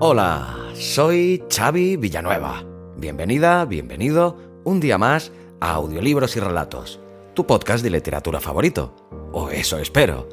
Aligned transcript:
Hola, 0.00 0.58
soy 0.74 1.42
Xavi 1.48 1.96
Villanueva. 1.96 2.62
Bienvenida, 2.98 3.64
bienvenido 3.64 4.36
un 4.64 4.78
día 4.78 4.98
más 4.98 5.32
a 5.60 5.70
Audiolibros 5.72 6.36
y 6.36 6.40
Relatos, 6.40 7.00
tu 7.32 7.46
podcast 7.46 7.82
de 7.82 7.88
literatura 7.88 8.38
favorito. 8.38 8.94
O 9.32 9.48
eso 9.48 9.78
espero. 9.78 10.28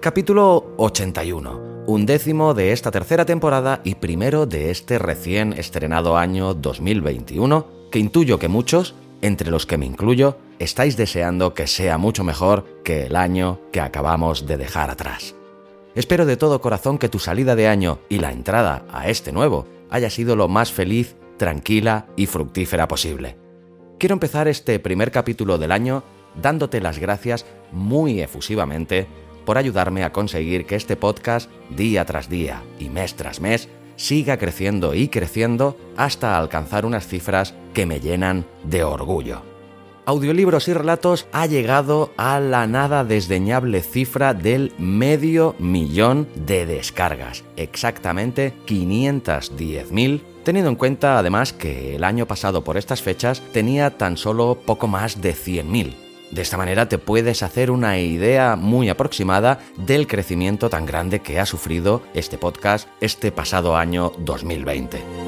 Capítulo 0.00 0.74
81, 0.76 1.77
un 1.88 2.04
décimo 2.04 2.52
de 2.52 2.72
esta 2.72 2.90
tercera 2.90 3.24
temporada 3.24 3.80
y 3.82 3.94
primero 3.94 4.44
de 4.44 4.70
este 4.70 4.98
recién 4.98 5.54
estrenado 5.54 6.18
año 6.18 6.52
2021, 6.52 7.66
que 7.90 7.98
intuyo 7.98 8.38
que 8.38 8.48
muchos, 8.48 8.94
entre 9.22 9.50
los 9.50 9.64
que 9.64 9.78
me 9.78 9.86
incluyo, 9.86 10.36
estáis 10.58 10.98
deseando 10.98 11.54
que 11.54 11.66
sea 11.66 11.96
mucho 11.96 12.24
mejor 12.24 12.66
que 12.84 13.06
el 13.06 13.16
año 13.16 13.60
que 13.72 13.80
acabamos 13.80 14.46
de 14.46 14.58
dejar 14.58 14.90
atrás. 14.90 15.34
Espero 15.94 16.26
de 16.26 16.36
todo 16.36 16.60
corazón 16.60 16.98
que 16.98 17.08
tu 17.08 17.18
salida 17.18 17.56
de 17.56 17.68
año 17.68 18.00
y 18.10 18.18
la 18.18 18.32
entrada 18.32 18.84
a 18.92 19.08
este 19.08 19.32
nuevo 19.32 19.66
haya 19.88 20.10
sido 20.10 20.36
lo 20.36 20.46
más 20.46 20.70
feliz, 20.70 21.16
tranquila 21.38 22.08
y 22.16 22.26
fructífera 22.26 22.86
posible. 22.86 23.38
Quiero 23.98 24.12
empezar 24.12 24.46
este 24.46 24.78
primer 24.78 25.10
capítulo 25.10 25.56
del 25.56 25.72
año 25.72 26.04
dándote 26.34 26.82
las 26.82 26.98
gracias 26.98 27.46
muy 27.72 28.20
efusivamente 28.20 29.06
por 29.48 29.56
ayudarme 29.56 30.04
a 30.04 30.12
conseguir 30.12 30.66
que 30.66 30.76
este 30.76 30.94
podcast 30.94 31.50
día 31.70 32.04
tras 32.04 32.28
día 32.28 32.62
y 32.78 32.90
mes 32.90 33.14
tras 33.14 33.40
mes 33.40 33.70
siga 33.96 34.36
creciendo 34.36 34.92
y 34.92 35.08
creciendo 35.08 35.74
hasta 35.96 36.36
alcanzar 36.36 36.84
unas 36.84 37.06
cifras 37.06 37.54
que 37.72 37.86
me 37.86 37.98
llenan 37.98 38.44
de 38.64 38.84
orgullo. 38.84 39.40
Audiolibros 40.04 40.68
y 40.68 40.74
Relatos 40.74 41.28
ha 41.32 41.46
llegado 41.46 42.12
a 42.18 42.40
la 42.40 42.66
nada 42.66 43.04
desdeñable 43.04 43.80
cifra 43.80 44.34
del 44.34 44.74
medio 44.76 45.54
millón 45.58 46.28
de 46.34 46.66
descargas, 46.66 47.42
exactamente 47.56 48.52
510.000, 48.66 50.20
teniendo 50.44 50.68
en 50.68 50.76
cuenta 50.76 51.18
además 51.18 51.54
que 51.54 51.96
el 51.96 52.04
año 52.04 52.26
pasado 52.26 52.64
por 52.64 52.76
estas 52.76 53.00
fechas 53.00 53.42
tenía 53.54 53.96
tan 53.96 54.18
solo 54.18 54.58
poco 54.66 54.88
más 54.88 55.22
de 55.22 55.34
100.000. 55.34 56.07
De 56.30 56.42
esta 56.42 56.56
manera 56.56 56.88
te 56.88 56.98
puedes 56.98 57.42
hacer 57.42 57.70
una 57.70 57.98
idea 57.98 58.56
muy 58.56 58.88
aproximada 58.88 59.60
del 59.76 60.06
crecimiento 60.06 60.68
tan 60.68 60.84
grande 60.84 61.20
que 61.20 61.40
ha 61.40 61.46
sufrido 61.46 62.02
este 62.14 62.36
podcast 62.36 62.88
este 63.00 63.32
pasado 63.32 63.76
año 63.76 64.12
2020. 64.18 65.27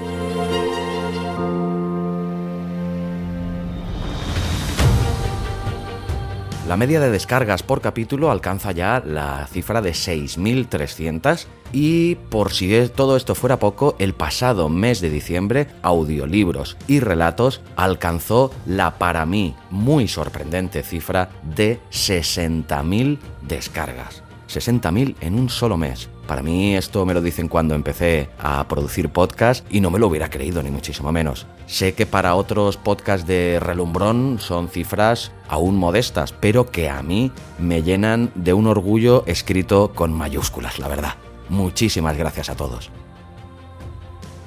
La 6.71 6.77
media 6.77 7.01
de 7.01 7.11
descargas 7.11 7.65
por 7.65 7.81
capítulo 7.81 8.31
alcanza 8.31 8.71
ya 8.71 9.03
la 9.05 9.45
cifra 9.49 9.83
de 9.83 9.91
6.300 9.91 11.47
y 11.73 12.15
por 12.15 12.53
si 12.53 12.89
todo 12.95 13.17
esto 13.17 13.35
fuera 13.35 13.59
poco, 13.59 13.97
el 13.99 14.15
pasado 14.15 14.69
mes 14.69 15.01
de 15.01 15.11
diciembre, 15.11 15.67
audiolibros 15.83 16.77
y 16.87 17.01
relatos 17.01 17.61
alcanzó 17.75 18.53
la 18.67 18.99
para 18.99 19.27
mí 19.27 19.57
muy 19.71 20.07
sorprendente 20.07 20.85
cifra 20.85 21.31
de 21.43 21.81
60.000 21.91 23.19
descargas. 23.43 24.23
60.000 24.49 25.17
en 25.23 25.35
un 25.35 25.49
solo 25.49 25.77
mes. 25.77 26.09
Para 26.31 26.45
mí 26.45 26.77
esto 26.77 27.05
me 27.07 27.13
lo 27.13 27.23
dicen 27.23 27.49
cuando 27.49 27.75
empecé 27.75 28.31
a 28.39 28.63
producir 28.69 29.09
podcast 29.09 29.67
y 29.69 29.81
no 29.81 29.91
me 29.91 29.99
lo 29.99 30.07
hubiera 30.07 30.31
creído 30.31 30.63
ni 30.63 30.71
muchísimo 30.71 31.11
menos. 31.11 31.49
Sé 31.67 31.95
que 31.95 32.07
para 32.07 32.37
otros 32.37 32.77
podcasts 32.77 33.27
de 33.27 33.59
relumbrón 33.59 34.39
son 34.39 34.69
cifras 34.69 35.33
aún 35.49 35.77
modestas, 35.77 36.33
pero 36.33 36.71
que 36.71 36.89
a 36.89 37.03
mí 37.03 37.33
me 37.59 37.83
llenan 37.83 38.31
de 38.37 38.53
un 38.53 38.69
orgullo 38.69 39.25
escrito 39.27 39.91
con 39.93 40.13
mayúsculas, 40.13 40.79
la 40.79 40.87
verdad. 40.87 41.15
Muchísimas 41.49 42.17
gracias 42.17 42.49
a 42.49 42.55
todos 42.55 42.93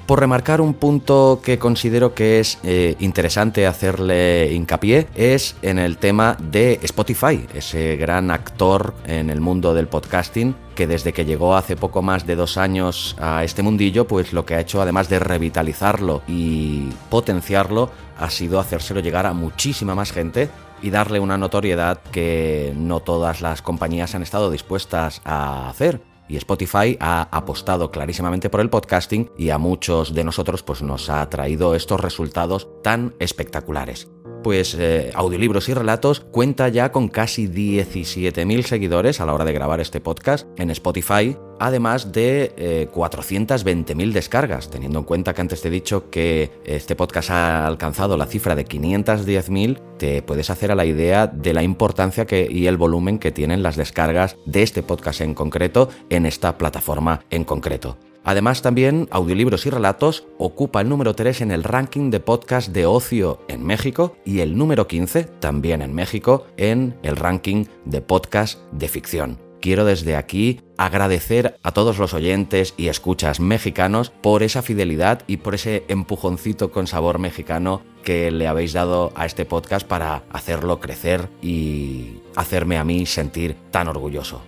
por 0.06 0.20
remarcar 0.20 0.60
un 0.60 0.74
punto 0.74 1.40
que 1.42 1.58
considero 1.58 2.14
que 2.14 2.40
es 2.40 2.58
eh, 2.62 2.96
interesante 3.00 3.66
hacerle 3.66 4.52
hincapié, 4.52 5.08
es 5.14 5.56
en 5.62 5.78
el 5.78 5.96
tema 5.96 6.36
de 6.40 6.78
Spotify, 6.82 7.46
ese 7.54 7.96
gran 7.96 8.30
actor 8.30 8.94
en 9.06 9.30
el 9.30 9.40
mundo 9.40 9.74
del 9.74 9.88
podcasting 9.88 10.54
que 10.74 10.86
desde 10.86 11.12
que 11.12 11.24
llegó 11.24 11.56
hace 11.56 11.76
poco 11.76 12.02
más 12.02 12.26
de 12.26 12.36
dos 12.36 12.56
años 12.56 13.16
a 13.20 13.44
este 13.44 13.62
mundillo, 13.62 14.06
pues 14.06 14.32
lo 14.32 14.44
que 14.44 14.54
ha 14.56 14.60
hecho, 14.60 14.82
además 14.82 15.08
de 15.08 15.20
revitalizarlo 15.20 16.22
y 16.26 16.88
potenciarlo, 17.10 17.90
ha 18.18 18.28
sido 18.30 18.60
hacérselo 18.60 19.00
llegar 19.00 19.26
a 19.26 19.32
muchísima 19.32 19.94
más 19.94 20.12
gente 20.12 20.50
y 20.82 20.90
darle 20.90 21.20
una 21.20 21.38
notoriedad 21.38 22.00
que 22.12 22.72
no 22.76 23.00
todas 23.00 23.40
las 23.40 23.62
compañías 23.62 24.14
han 24.14 24.22
estado 24.22 24.50
dispuestas 24.50 25.22
a 25.24 25.68
hacer 25.68 26.00
y 26.28 26.36
Spotify 26.36 26.96
ha 27.00 27.28
apostado 27.30 27.90
clarísimamente 27.90 28.50
por 28.50 28.60
el 28.60 28.70
podcasting 28.70 29.30
y 29.36 29.50
a 29.50 29.58
muchos 29.58 30.14
de 30.14 30.24
nosotros 30.24 30.62
pues 30.62 30.82
nos 30.82 31.10
ha 31.10 31.28
traído 31.28 31.74
estos 31.74 32.00
resultados 32.00 32.68
tan 32.82 33.14
espectaculares. 33.18 34.08
Pues 34.44 34.76
eh, 34.78 35.10
Audiolibros 35.14 35.70
y 35.70 35.74
Relatos 35.74 36.20
cuenta 36.20 36.68
ya 36.68 36.92
con 36.92 37.08
casi 37.08 37.48
17.000 37.48 38.62
seguidores 38.64 39.18
a 39.22 39.24
la 39.24 39.32
hora 39.32 39.46
de 39.46 39.54
grabar 39.54 39.80
este 39.80 40.02
podcast 40.02 40.46
en 40.58 40.68
Spotify, 40.68 41.34
además 41.58 42.12
de 42.12 42.90
420.000 42.92 44.02
eh, 44.02 44.12
descargas, 44.12 44.68
teniendo 44.68 44.98
en 44.98 45.06
cuenta 45.06 45.32
que 45.32 45.40
antes 45.40 45.62
te 45.62 45.68
he 45.68 45.70
dicho 45.70 46.10
que 46.10 46.50
este 46.66 46.94
podcast 46.94 47.30
ha 47.30 47.66
alcanzado 47.66 48.18
la 48.18 48.26
cifra 48.26 48.54
de 48.54 48.66
510.000, 48.66 49.80
te 49.96 50.20
puedes 50.20 50.50
hacer 50.50 50.70
a 50.70 50.74
la 50.74 50.84
idea 50.84 51.26
de 51.26 51.54
la 51.54 51.62
importancia 51.62 52.26
que, 52.26 52.46
y 52.46 52.66
el 52.66 52.76
volumen 52.76 53.18
que 53.18 53.32
tienen 53.32 53.62
las 53.62 53.76
descargas 53.76 54.36
de 54.44 54.62
este 54.62 54.82
podcast 54.82 55.22
en 55.22 55.32
concreto 55.32 55.88
en 56.10 56.26
esta 56.26 56.58
plataforma 56.58 57.24
en 57.30 57.44
concreto. 57.44 57.96
Además 58.24 58.62
también 58.62 59.06
Audiolibros 59.10 59.66
y 59.66 59.70
Relatos 59.70 60.26
ocupa 60.38 60.80
el 60.80 60.88
número 60.88 61.14
3 61.14 61.42
en 61.42 61.50
el 61.50 61.62
ranking 61.62 62.10
de 62.10 62.20
podcast 62.20 62.70
de 62.70 62.86
ocio 62.86 63.40
en 63.48 63.62
México 63.62 64.16
y 64.24 64.40
el 64.40 64.56
número 64.56 64.88
15 64.88 65.24
también 65.24 65.82
en 65.82 65.94
México 65.94 66.46
en 66.56 66.96
el 67.02 67.16
ranking 67.16 67.66
de 67.84 68.00
podcast 68.00 68.58
de 68.72 68.88
ficción. 68.88 69.38
Quiero 69.60 69.86
desde 69.86 70.16
aquí 70.16 70.60
agradecer 70.76 71.58
a 71.62 71.72
todos 71.72 71.98
los 71.98 72.12
oyentes 72.12 72.74
y 72.76 72.88
escuchas 72.88 73.40
mexicanos 73.40 74.10
por 74.10 74.42
esa 74.42 74.60
fidelidad 74.60 75.22
y 75.26 75.38
por 75.38 75.54
ese 75.54 75.84
empujoncito 75.88 76.70
con 76.70 76.86
sabor 76.86 77.18
mexicano 77.18 77.82
que 78.02 78.30
le 78.30 78.46
habéis 78.46 78.74
dado 78.74 79.10
a 79.14 79.24
este 79.24 79.46
podcast 79.46 79.86
para 79.86 80.24
hacerlo 80.30 80.80
crecer 80.80 81.30
y 81.40 82.18
hacerme 82.36 82.76
a 82.76 82.84
mí 82.84 83.06
sentir 83.06 83.56
tan 83.70 83.88
orgulloso. 83.88 84.42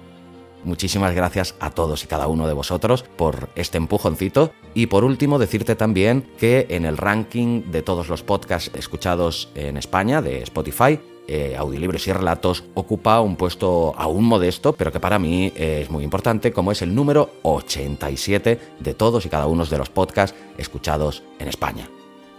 Muchísimas 0.67 1.15
gracias 1.15 1.55
a 1.61 1.71
todos 1.71 2.03
y 2.03 2.09
cada 2.09 2.27
uno 2.27 2.49
de 2.49 2.53
vosotros 2.53 3.05
por 3.05 3.51
este 3.55 3.79
empujoncito. 3.79 4.51
Y 4.75 4.87
por 4.87 5.05
último, 5.05 5.39
decirte 5.39 5.77
también 5.77 6.29
que 6.39 6.67
en 6.71 6.85
el 6.85 6.97
ranking 6.97 7.71
de 7.71 7.83
todos 7.83 8.09
los 8.09 8.25
podcasts 8.25 8.73
escuchados 8.75 9.49
en 9.55 9.77
España 9.77 10.21
de 10.21 10.43
Spotify, 10.43 10.99
eh, 11.29 11.55
Audiolibros 11.57 12.09
y 12.09 12.13
Relatos 12.13 12.65
ocupa 12.75 13.21
un 13.21 13.37
puesto 13.37 13.95
aún 13.97 14.25
modesto, 14.25 14.73
pero 14.73 14.91
que 14.91 14.99
para 14.99 15.21
mí 15.21 15.53
es 15.55 15.89
muy 15.89 16.03
importante, 16.03 16.53
como 16.53 16.73
es 16.73 16.83
el 16.83 16.97
número 16.97 17.31
87 17.43 18.61
de 18.81 18.95
todos 18.95 19.25
y 19.25 19.29
cada 19.29 19.47
uno 19.47 19.65
de 19.65 19.79
los 19.79 19.89
podcasts 19.89 20.37
escuchados 20.59 21.23
en 21.39 21.47
España. 21.47 21.89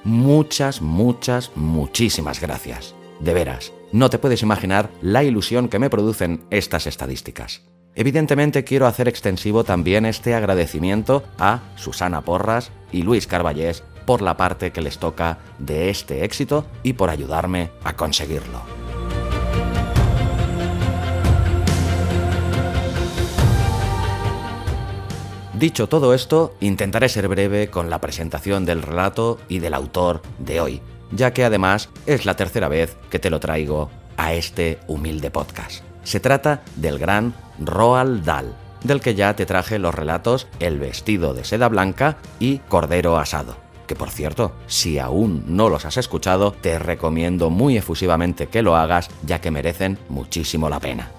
Muchas, 0.03 0.81
muchas, 0.81 1.51
muchísimas 1.55 2.41
gracias. 2.41 2.93
De 3.21 3.33
veras, 3.33 3.71
no 3.93 4.09
te 4.09 4.19
puedes 4.19 4.41
imaginar 4.41 4.89
la 5.01 5.23
ilusión 5.23 5.69
que 5.69 5.79
me 5.79 5.89
producen 5.89 6.43
estas 6.49 6.87
estadísticas. 6.87 7.61
Evidentemente 7.97 8.63
quiero 8.63 8.85
hacer 8.85 9.07
extensivo 9.07 9.63
también 9.63 10.05
este 10.05 10.35
agradecimiento 10.35 11.23
a 11.39 11.61
Susana 11.75 12.21
Porras 12.21 12.69
y 12.91 13.01
Luis 13.01 13.25
Carballés 13.25 13.83
por 14.05 14.21
la 14.21 14.37
parte 14.37 14.71
que 14.71 14.81
les 14.81 14.99
toca 14.99 15.39
de 15.57 15.89
este 15.89 16.23
éxito 16.23 16.67
y 16.83 16.93
por 16.93 17.09
ayudarme 17.09 17.71
a 17.83 17.95
conseguirlo. 17.95 18.61
Dicho 25.55 25.89
todo 25.89 26.13
esto, 26.13 26.55
intentaré 26.59 27.09
ser 27.09 27.27
breve 27.27 27.71
con 27.71 27.89
la 27.89 27.99
presentación 27.99 28.63
del 28.63 28.83
relato 28.83 29.39
y 29.49 29.57
del 29.57 29.73
autor 29.73 30.21
de 30.37 30.61
hoy, 30.61 30.81
ya 31.11 31.33
que 31.33 31.43
además 31.43 31.89
es 32.05 32.27
la 32.27 32.35
tercera 32.35 32.67
vez 32.67 32.95
que 33.09 33.17
te 33.17 33.31
lo 33.31 33.39
traigo 33.39 33.89
a 34.17 34.35
este 34.35 34.77
humilde 34.85 35.31
podcast. 35.31 35.86
Se 36.07 36.21
trata 36.21 36.61
del 36.77 36.99
gran 36.99 37.33
Roald 37.59 38.23
Dahl, 38.23 38.55
del 38.81 39.01
que 39.01 39.13
ya 39.13 39.35
te 39.35 39.45
traje 39.45 39.77
los 39.77 39.93
relatos 39.93 40.47
El 40.61 40.79
vestido 40.79 41.33
de 41.33 41.43
seda 41.43 41.67
blanca 41.67 42.15
y 42.39 42.59
Cordero 42.59 43.17
asado. 43.17 43.57
Que 43.87 43.95
por 43.97 44.09
cierto, 44.09 44.53
si 44.67 44.99
aún 44.99 45.43
no 45.47 45.67
los 45.67 45.83
has 45.83 45.97
escuchado, 45.97 46.53
te 46.53 46.79
recomiendo 46.79 47.49
muy 47.49 47.75
efusivamente 47.75 48.47
que 48.47 48.61
lo 48.61 48.77
hagas, 48.77 49.09
ya 49.25 49.41
que 49.41 49.51
merecen 49.51 49.99
muchísimo 50.07 50.69
la 50.69 50.79
pena. 50.79 51.11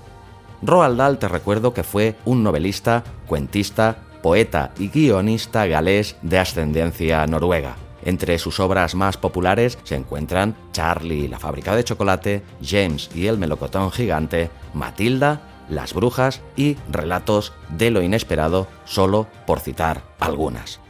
Roald 0.63 0.97
Dahl 0.97 1.19
te 1.19 1.29
recuerdo 1.29 1.75
que 1.75 1.83
fue 1.83 2.17
un 2.25 2.43
novelista, 2.43 3.05
cuentista, 3.27 3.99
poeta 4.23 4.73
y 4.79 4.89
guionista 4.89 5.67
galés 5.67 6.17
de 6.23 6.39
ascendencia 6.39 7.27
noruega 7.27 7.77
entre 8.05 8.39
sus 8.39 8.61
obras 8.61 8.95
más 8.95 9.17
populares 9.17 9.79
se 9.85 9.97
encuentran 9.97 10.57
Charlie 10.73 11.25
y 11.25 11.29
la 11.29 11.39
fábrica 11.39 11.75
de 11.75 11.85
chocolate, 11.85 12.43
James 12.63 13.11
y 13.15 13.27
el 13.27 13.39
melocotón 13.39 13.91
gigante, 13.91 14.51
Matilda, 14.75 15.65
Las 15.69 15.93
brujas 15.93 16.41
y 16.57 16.77
Relatos 16.91 17.53
de 17.71 17.91
lo 17.91 18.03
inesperado, 18.03 18.67
solo 18.85 19.27
por 19.47 19.61
citar 19.61 20.03
algunas. 20.21 20.81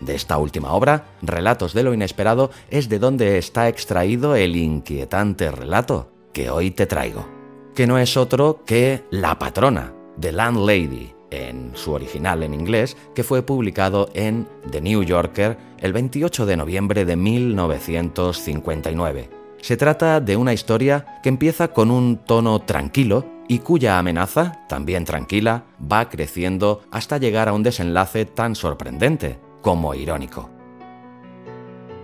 De 0.00 0.14
esta 0.14 0.38
última 0.38 0.72
obra, 0.72 1.06
Relatos 1.22 1.74
de 1.74 1.82
lo 1.82 1.92
inesperado, 1.92 2.50
es 2.70 2.88
de 2.88 2.98
donde 2.98 3.38
está 3.38 3.68
extraído 3.68 4.36
el 4.36 4.56
inquietante 4.56 5.50
relato 5.50 6.12
que 6.32 6.50
hoy 6.50 6.70
te 6.70 6.86
traigo, 6.86 7.26
que 7.74 7.86
no 7.86 7.98
es 7.98 8.16
otro 8.16 8.62
que 8.64 9.04
La 9.10 9.38
patrona, 9.38 9.92
The 10.20 10.32
Landlady, 10.32 11.17
en 11.30 11.72
su 11.74 11.92
original 11.92 12.42
en 12.42 12.54
inglés, 12.54 12.96
que 13.14 13.24
fue 13.24 13.42
publicado 13.42 14.08
en 14.14 14.48
The 14.70 14.80
New 14.80 15.02
Yorker 15.02 15.58
el 15.78 15.92
28 15.92 16.46
de 16.46 16.56
noviembre 16.56 17.04
de 17.04 17.16
1959. 17.16 19.28
Se 19.60 19.76
trata 19.76 20.20
de 20.20 20.36
una 20.36 20.52
historia 20.52 21.20
que 21.22 21.28
empieza 21.28 21.68
con 21.68 21.90
un 21.90 22.18
tono 22.18 22.60
tranquilo 22.60 23.24
y 23.48 23.58
cuya 23.60 23.98
amenaza, 23.98 24.64
también 24.68 25.04
tranquila, 25.04 25.64
va 25.80 26.08
creciendo 26.08 26.82
hasta 26.90 27.18
llegar 27.18 27.48
a 27.48 27.54
un 27.54 27.62
desenlace 27.62 28.26
tan 28.26 28.54
sorprendente 28.54 29.38
como 29.62 29.94
irónico. 29.94 30.57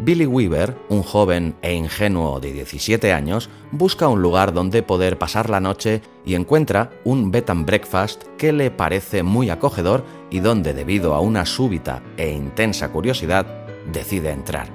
Billy 0.05 0.27
Weaver, 0.27 0.77
un 0.91 1.03
joven 1.03 1.57
e 1.63 1.73
ingenuo 1.73 2.39
de 2.39 2.53
17 2.53 3.15
años, 3.15 3.49
busca 3.71 4.07
un 4.07 4.21
lugar 4.21 4.53
donde 4.53 4.83
poder 4.83 5.17
pasar 5.17 5.49
la 5.49 5.61
noche 5.61 6.03
y 6.27 6.35
encuentra 6.35 6.91
un 7.05 7.31
bed 7.31 7.49
and 7.49 7.65
breakfast 7.65 8.25
que 8.37 8.53
le 8.53 8.71
parece 8.71 9.23
muy 9.23 9.49
acogedor 9.49 10.05
y 10.31 10.41
donde, 10.41 10.75
debido 10.75 11.15
a 11.15 11.21
una 11.21 11.47
súbita 11.47 12.03
e 12.19 12.31
intensa 12.31 12.91
curiosidad, 12.93 13.47
decide 13.91 14.31
entrar. 14.31 14.69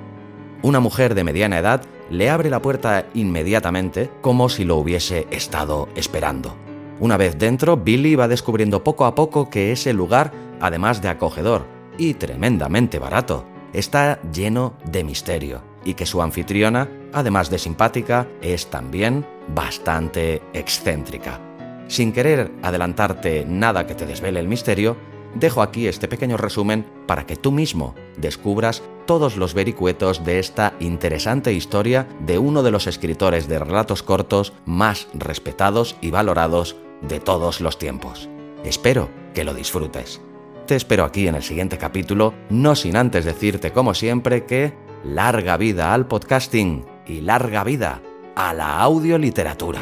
Una 0.64 0.80
mujer 0.80 1.14
de 1.14 1.24
mediana 1.24 1.60
edad 1.60 1.84
le 2.10 2.32
abre 2.32 2.50
la 2.50 2.64
puerta 2.64 3.06
inmediatamente 3.14 4.10
como 4.22 4.50
si 4.50 4.66
lo 4.66 4.78
hubiese 4.78 5.28
estado 5.30 5.90
esperando. 5.96 6.56
Una 7.00 7.18
vez 7.18 7.38
dentro, 7.38 7.78
Billy 7.78 8.16
va 8.16 8.28
descubriendo 8.28 8.84
poco 8.84 9.06
a 9.06 9.14
poco 9.14 9.48
que 9.52 9.72
ese 9.72 9.94
lugar, 9.94 10.32
además 10.60 11.04
de 11.04 11.10
acogedor 11.10 11.68
y 12.00 12.16
tremendamente 12.16 12.98
barato, 12.98 13.46
está 13.74 14.22
lleno 14.32 14.74
de 14.86 15.04
misterio 15.04 15.62
y 15.86 15.94
que 15.94 16.06
su 16.06 16.22
anfitriona, 16.22 16.90
además 17.14 17.50
de 17.50 17.60
simpática, 17.60 18.28
es 18.42 18.68
también 18.68 19.26
bastante 19.54 20.42
excéntrica. 20.54 21.40
Sin 21.88 22.12
querer 22.12 22.52
adelantarte 22.62 23.46
nada 23.48 23.88
que 23.88 23.96
te 23.96 24.06
desvele 24.06 24.40
el 24.40 24.48
misterio, 24.48 24.96
dejo 25.36 25.62
aquí 25.62 25.88
este 25.88 26.08
pequeño 26.08 26.38
resumen 26.38 26.86
para 27.08 27.26
que 27.26 27.36
tú 27.36 27.52
mismo 27.52 27.96
descubras 28.18 28.84
todos 29.06 29.38
los 29.38 29.54
vericuetos 29.54 30.24
de 30.24 30.40
esta 30.40 30.74
interesante 30.80 31.52
historia 31.54 32.08
de 32.20 32.38
uno 32.38 32.62
de 32.62 32.72
los 32.72 32.86
escritores 32.86 33.48
de 33.48 33.58
relatos 33.58 34.04
cortos 34.04 34.54
más 34.66 35.08
respetados 35.14 35.96
y 36.02 36.12
valorados 36.12 36.76
de 37.02 37.20
todos 37.20 37.62
los 37.62 37.80
tiempos. 37.80 38.30
Espero 38.64 39.10
que 39.34 39.44
lo 39.44 39.54
disfrutes. 39.54 40.22
Te 40.70 40.76
espero 40.76 41.04
aquí 41.04 41.28
en 41.28 41.34
el 41.34 41.42
siguiente 41.42 41.80
capítulo, 41.80 42.36
no 42.52 42.76
sin 42.76 42.96
antes 42.96 43.26
decirte 43.26 43.72
como 43.72 43.96
siempre 43.96 44.46
que 44.46 44.76
larga 45.04 45.58
vida 45.58 45.96
al 45.96 46.06
podcasting 46.06 46.86
y 47.08 47.22
larga 47.22 47.64
vida 47.64 48.04
a 48.36 48.54
la 48.54 48.78
audioliteratura. 48.78 49.82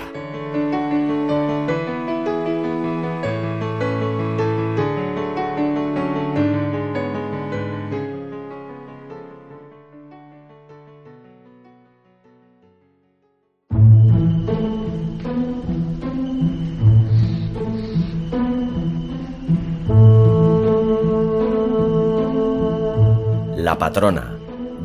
Patrona, 23.78 24.36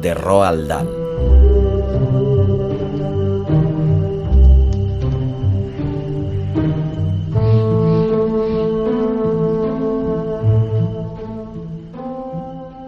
de 0.00 0.12
Roald 0.12 0.68
Dahl. 0.68 0.88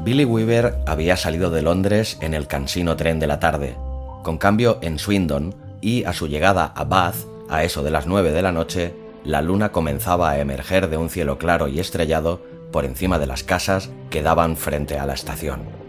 Billy 0.05 0.27
Weaver 0.27 0.75
había 0.87 1.17
salido 1.17 1.51
de 1.51 1.63
Londres 1.63 2.19
en 2.21 2.35
el 2.35 2.47
cansino 2.47 2.97
tren 2.97 3.19
de 3.19 3.27
la 3.27 3.41
tarde. 3.41 3.75
Con 4.23 4.37
cambio 4.37 4.79
en 4.83 4.99
Swindon 4.99 5.55
y 5.81 6.05
a 6.05 6.13
su 6.13 6.29
llegada 6.29 6.67
a 6.77 6.85
Bath, 6.85 7.17
a 7.49 7.65
eso 7.65 7.83
de 7.83 7.91
las 7.91 8.07
nueve 8.07 8.33
de 8.33 8.43
la 8.43 8.53
noche, 8.53 8.95
la 9.25 9.41
luna 9.41 9.73
comenzaba 9.73 10.31
a 10.31 10.39
emerger 10.39 10.91
de 10.91 10.99
un 10.99 11.09
cielo 11.09 11.39
claro 11.39 11.67
y 11.67 11.81
estrellado 11.81 12.43
por 12.73 12.85
encima 12.85 13.19
de 13.19 13.27
las 13.27 13.43
casas 13.43 13.91
que 14.11 14.23
daban 14.23 14.59
frente 14.59 14.99
a 14.99 15.07
la 15.07 15.15
estación. 15.15 15.84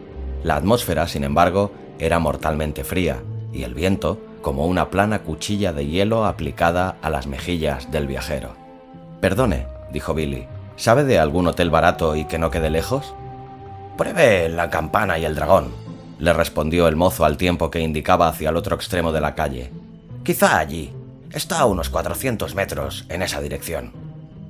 La 0.46 0.58
atmósfera, 0.58 1.08
sin 1.08 1.24
embargo, 1.24 1.72
era 1.98 2.20
mortalmente 2.20 2.84
fría, 2.84 3.24
y 3.52 3.64
el 3.64 3.74
viento 3.74 4.20
como 4.44 4.68
una 4.68 4.92
plana 4.92 5.24
cuchilla 5.24 5.74
de 5.74 5.88
hielo 5.88 6.24
aplicada 6.24 6.98
a 7.02 7.10
las 7.10 7.26
mejillas 7.26 7.90
del 7.90 8.06
viajero. 8.06 8.54
Perdone, 9.22 9.66
dijo 9.92 10.14
Billy, 10.14 10.46
¿sabe 10.76 11.04
de 11.04 11.18
algún 11.18 11.48
hotel 11.48 11.72
barato 11.72 12.16
y 12.16 12.26
que 12.26 12.38
no 12.38 12.52
quede 12.52 12.70
lejos? 12.70 13.16
Pruebe 13.98 14.48
la 14.50 14.70
campana 14.70 15.18
y 15.18 15.26
el 15.26 15.34
dragón, 15.34 15.72
le 16.20 16.32
respondió 16.32 16.88
el 16.88 16.96
mozo 16.96 17.26
al 17.26 17.38
tiempo 17.38 17.72
que 17.72 17.80
indicaba 17.80 18.28
hacia 18.28 18.50
el 18.50 18.56
otro 18.56 18.76
extremo 18.76 19.12
de 19.12 19.22
la 19.22 19.34
calle. 19.34 19.72
Quizá 20.22 20.60
allí. 20.60 20.94
Está 21.32 21.62
a 21.62 21.66
unos 21.66 21.90
400 21.90 22.54
metros 22.54 23.08
en 23.10 23.24
esa 23.24 23.42
dirección. 23.42 23.94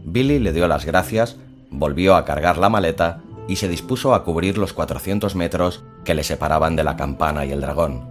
Billy 0.04 0.40
le 0.40 0.52
dio 0.52 0.68
las 0.68 0.84
gracias, 0.84 1.38
volvió 1.70 2.18
a 2.18 2.26
cargar 2.26 2.58
la 2.58 2.68
maleta 2.68 3.22
y 3.48 3.58
se 3.58 3.68
dispuso 3.68 4.14
a 4.14 4.24
cubrir 4.24 4.58
los 4.58 4.74
400 4.74 5.36
metros 5.36 5.84
que 6.04 6.16
le 6.16 6.24
separaban 6.24 6.76
de 6.76 6.84
la 6.84 6.96
campana 6.96 7.46
y 7.46 7.52
el 7.52 7.62
dragón. 7.62 8.10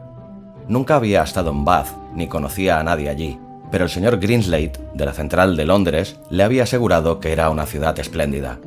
Nunca 0.68 0.96
había 0.96 1.22
estado 1.22 1.50
en 1.50 1.64
Bath 1.64 1.88
ni 2.14 2.28
conocía 2.28 2.80
a 2.80 2.84
nadie 2.84 3.08
allí, 3.08 3.38
pero 3.70 3.84
el 3.84 3.90
señor 3.90 4.18
Greenslade, 4.18 4.72
de 4.94 5.04
la 5.04 5.12
central 5.12 5.56
de 5.56 5.64
Londres, 5.64 6.18
le 6.30 6.42
había 6.42 6.62
asegurado 6.62 7.20
que 7.20 7.32
era 7.32 7.50
una 7.50 7.66
ciudad 7.66 7.98
espléndida. 7.98 8.60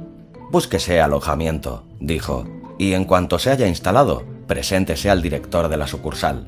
Búsquese 0.52 1.02
alojamiento, 1.02 1.84
dijo, 2.00 2.46
y 2.78 2.94
en 2.94 3.06
cuanto 3.06 3.40
se 3.40 3.52
haya 3.52 3.68
instalado, 3.68 4.24
preséntese 4.48 5.10
al 5.10 5.22
director 5.22 5.70
de 5.70 5.78
la 5.78 5.88
sucursal. 5.88 6.48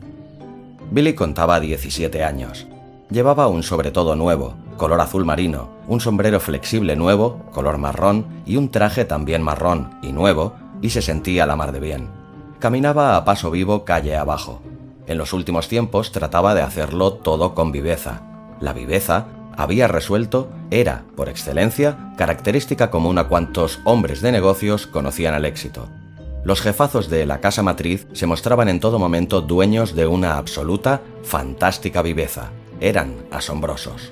Billy 0.92 1.14
contaba 1.14 1.60
17 1.60 2.24
años. 2.24 2.68
Llevaba 3.10 3.48
un 3.48 3.64
sobretodo 3.64 4.16
nuevo, 4.16 4.54
color 4.78 5.02
azul 5.02 5.26
marino, 5.26 5.70
un 5.88 6.00
sombrero 6.00 6.40
flexible 6.40 6.96
nuevo, 6.96 7.42
color 7.52 7.80
marrón, 7.80 8.44
y 8.46 8.56
un 8.56 8.70
traje 8.70 9.04
también 9.04 9.42
marrón 9.42 9.98
y 10.04 10.12
nuevo, 10.12 10.54
y 10.80 10.92
se 10.92 11.02
sentía 11.02 11.48
la 11.48 11.56
mar 11.56 11.72
de 11.72 11.80
bien. 11.80 12.10
Caminaba 12.60 13.16
a 13.16 13.26
paso 13.26 13.50
vivo 13.50 13.84
calle 13.84 14.16
abajo. 14.16 14.62
En 15.08 15.18
los 15.18 15.34
últimos 15.34 15.68
tiempos 15.68 16.12
trataba 16.12 16.54
de 16.54 16.62
hacerlo 16.62 17.14
todo 17.14 17.56
con 17.56 17.72
viveza. 17.72 18.22
La 18.60 18.74
viveza, 18.74 19.26
había 19.58 19.88
resuelto, 19.88 20.50
era, 20.70 21.04
por 21.16 21.30
excelencia, 21.30 22.14
característica 22.16 22.92
común 22.92 23.18
a 23.18 23.28
cuantos 23.28 23.80
hombres 23.86 24.22
de 24.22 24.32
negocios 24.32 24.86
conocían 24.86 25.34
el 25.34 25.46
éxito. 25.46 25.88
Los 26.44 26.62
jefazos 26.62 27.10
de 27.10 27.26
la 27.26 27.42
casa 27.42 27.64
matriz 27.64 28.08
se 28.14 28.28
mostraban 28.28 28.70
en 28.70 28.80
todo 28.80 29.00
momento 29.00 29.42
dueños 29.42 29.96
de 29.96 30.06
una 30.06 30.38
absoluta, 30.38 31.02
fantástica 31.24 32.04
viveza. 32.04 32.52
Eran 32.80 33.26
asombrosos. 33.32 34.12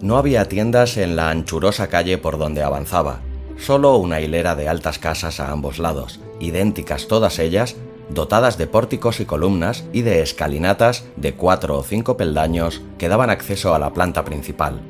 No 0.00 0.16
había 0.16 0.46
tiendas 0.46 0.96
en 0.96 1.16
la 1.16 1.30
anchurosa 1.30 1.88
calle 1.88 2.18
por 2.18 2.38
donde 2.38 2.62
avanzaba, 2.62 3.20
solo 3.58 3.96
una 3.96 4.20
hilera 4.20 4.54
de 4.54 4.68
altas 4.68 4.98
casas 4.98 5.40
a 5.40 5.50
ambos 5.50 5.78
lados, 5.78 6.20
idénticas 6.38 7.06
todas 7.08 7.38
ellas, 7.38 7.76
dotadas 8.08 8.58
de 8.58 8.66
pórticos 8.66 9.20
y 9.20 9.24
columnas 9.24 9.84
y 9.92 10.02
de 10.02 10.22
escalinatas 10.22 11.04
de 11.16 11.34
cuatro 11.34 11.78
o 11.78 11.82
cinco 11.82 12.16
peldaños 12.16 12.80
que 12.98 13.08
daban 13.08 13.30
acceso 13.30 13.74
a 13.74 13.78
la 13.78 13.92
planta 13.92 14.24
principal. 14.24 14.80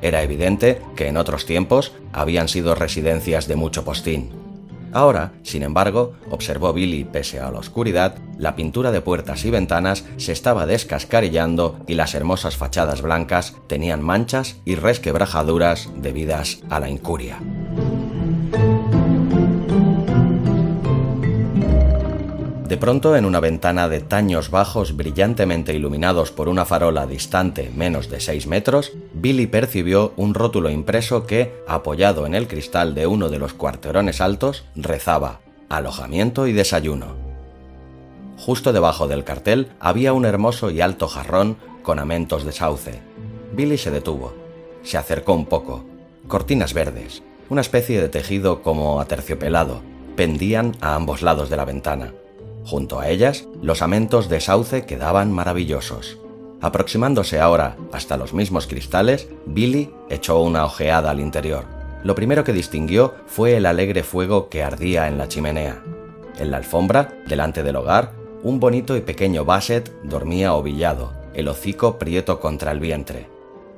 Era 0.00 0.22
evidente 0.22 0.80
que 0.96 1.08
en 1.08 1.16
otros 1.16 1.44
tiempos 1.44 1.92
habían 2.12 2.48
sido 2.48 2.74
residencias 2.74 3.48
de 3.48 3.56
mucho 3.56 3.84
postín. 3.84 4.47
Ahora, 4.98 5.30
sin 5.44 5.62
embargo, 5.62 6.14
observó 6.28 6.72
Billy, 6.72 7.04
pese 7.04 7.38
a 7.38 7.52
la 7.52 7.60
oscuridad, 7.60 8.16
la 8.36 8.56
pintura 8.56 8.90
de 8.90 9.00
puertas 9.00 9.44
y 9.44 9.50
ventanas 9.50 10.04
se 10.16 10.32
estaba 10.32 10.66
descascarillando 10.66 11.78
y 11.86 11.94
las 11.94 12.16
hermosas 12.16 12.56
fachadas 12.56 13.00
blancas 13.00 13.54
tenían 13.68 14.02
manchas 14.02 14.56
y 14.64 14.74
resquebrajaduras 14.74 15.88
debidas 16.02 16.62
a 16.68 16.80
la 16.80 16.90
incuria. 16.90 17.38
De 22.68 22.76
pronto, 22.76 23.16
en 23.16 23.24
una 23.24 23.40
ventana 23.40 23.88
de 23.88 24.02
taños 24.02 24.50
bajos 24.50 24.94
brillantemente 24.94 25.72
iluminados 25.72 26.32
por 26.32 26.50
una 26.50 26.66
farola 26.66 27.06
distante 27.06 27.70
menos 27.74 28.10
de 28.10 28.20
6 28.20 28.46
metros, 28.46 28.92
Billy 29.14 29.46
percibió 29.46 30.12
un 30.16 30.34
rótulo 30.34 30.68
impreso 30.68 31.26
que, 31.26 31.54
apoyado 31.66 32.26
en 32.26 32.34
el 32.34 32.46
cristal 32.46 32.94
de 32.94 33.06
uno 33.06 33.30
de 33.30 33.38
los 33.38 33.54
cuarterones 33.54 34.20
altos, 34.20 34.66
rezaba 34.76 35.40
Alojamiento 35.70 36.46
y 36.46 36.52
desayuno. 36.52 37.16
Justo 38.36 38.74
debajo 38.74 39.08
del 39.08 39.24
cartel 39.24 39.68
había 39.80 40.12
un 40.12 40.26
hermoso 40.26 40.70
y 40.70 40.82
alto 40.82 41.08
jarrón 41.08 41.56
con 41.82 41.98
amentos 41.98 42.44
de 42.44 42.52
sauce. 42.52 43.00
Billy 43.54 43.78
se 43.78 43.90
detuvo. 43.90 44.34
Se 44.82 44.98
acercó 44.98 45.32
un 45.32 45.46
poco. 45.46 45.86
Cortinas 46.26 46.74
verdes, 46.74 47.22
una 47.48 47.62
especie 47.62 47.98
de 47.98 48.10
tejido 48.10 48.60
como 48.60 49.00
aterciopelado, 49.00 49.80
pendían 50.16 50.76
a 50.82 50.96
ambos 50.96 51.22
lados 51.22 51.48
de 51.48 51.56
la 51.56 51.64
ventana. 51.64 52.12
Junto 52.68 53.00
a 53.00 53.08
ellas, 53.08 53.48
los 53.62 53.80
amentos 53.80 54.28
de 54.28 54.40
sauce 54.40 54.84
quedaban 54.84 55.32
maravillosos. 55.32 56.18
Aproximándose 56.60 57.40
ahora 57.40 57.78
hasta 57.94 58.18
los 58.18 58.34
mismos 58.34 58.66
cristales, 58.66 59.26
Billy 59.46 59.90
echó 60.10 60.42
una 60.42 60.66
ojeada 60.66 61.10
al 61.10 61.18
interior. 61.18 61.64
Lo 62.04 62.14
primero 62.14 62.44
que 62.44 62.52
distinguió 62.52 63.14
fue 63.24 63.56
el 63.56 63.64
alegre 63.64 64.02
fuego 64.02 64.50
que 64.50 64.62
ardía 64.62 65.08
en 65.08 65.16
la 65.16 65.28
chimenea. 65.28 65.82
En 66.38 66.50
la 66.50 66.58
alfombra, 66.58 67.14
delante 67.26 67.62
del 67.62 67.76
hogar, 67.76 68.12
un 68.42 68.60
bonito 68.60 68.98
y 68.98 69.00
pequeño 69.00 69.46
Basset 69.46 69.90
dormía 70.02 70.52
ovillado, 70.52 71.14
el 71.32 71.48
hocico 71.48 71.98
prieto 71.98 72.38
contra 72.38 72.70
el 72.70 72.80
vientre. 72.80 73.30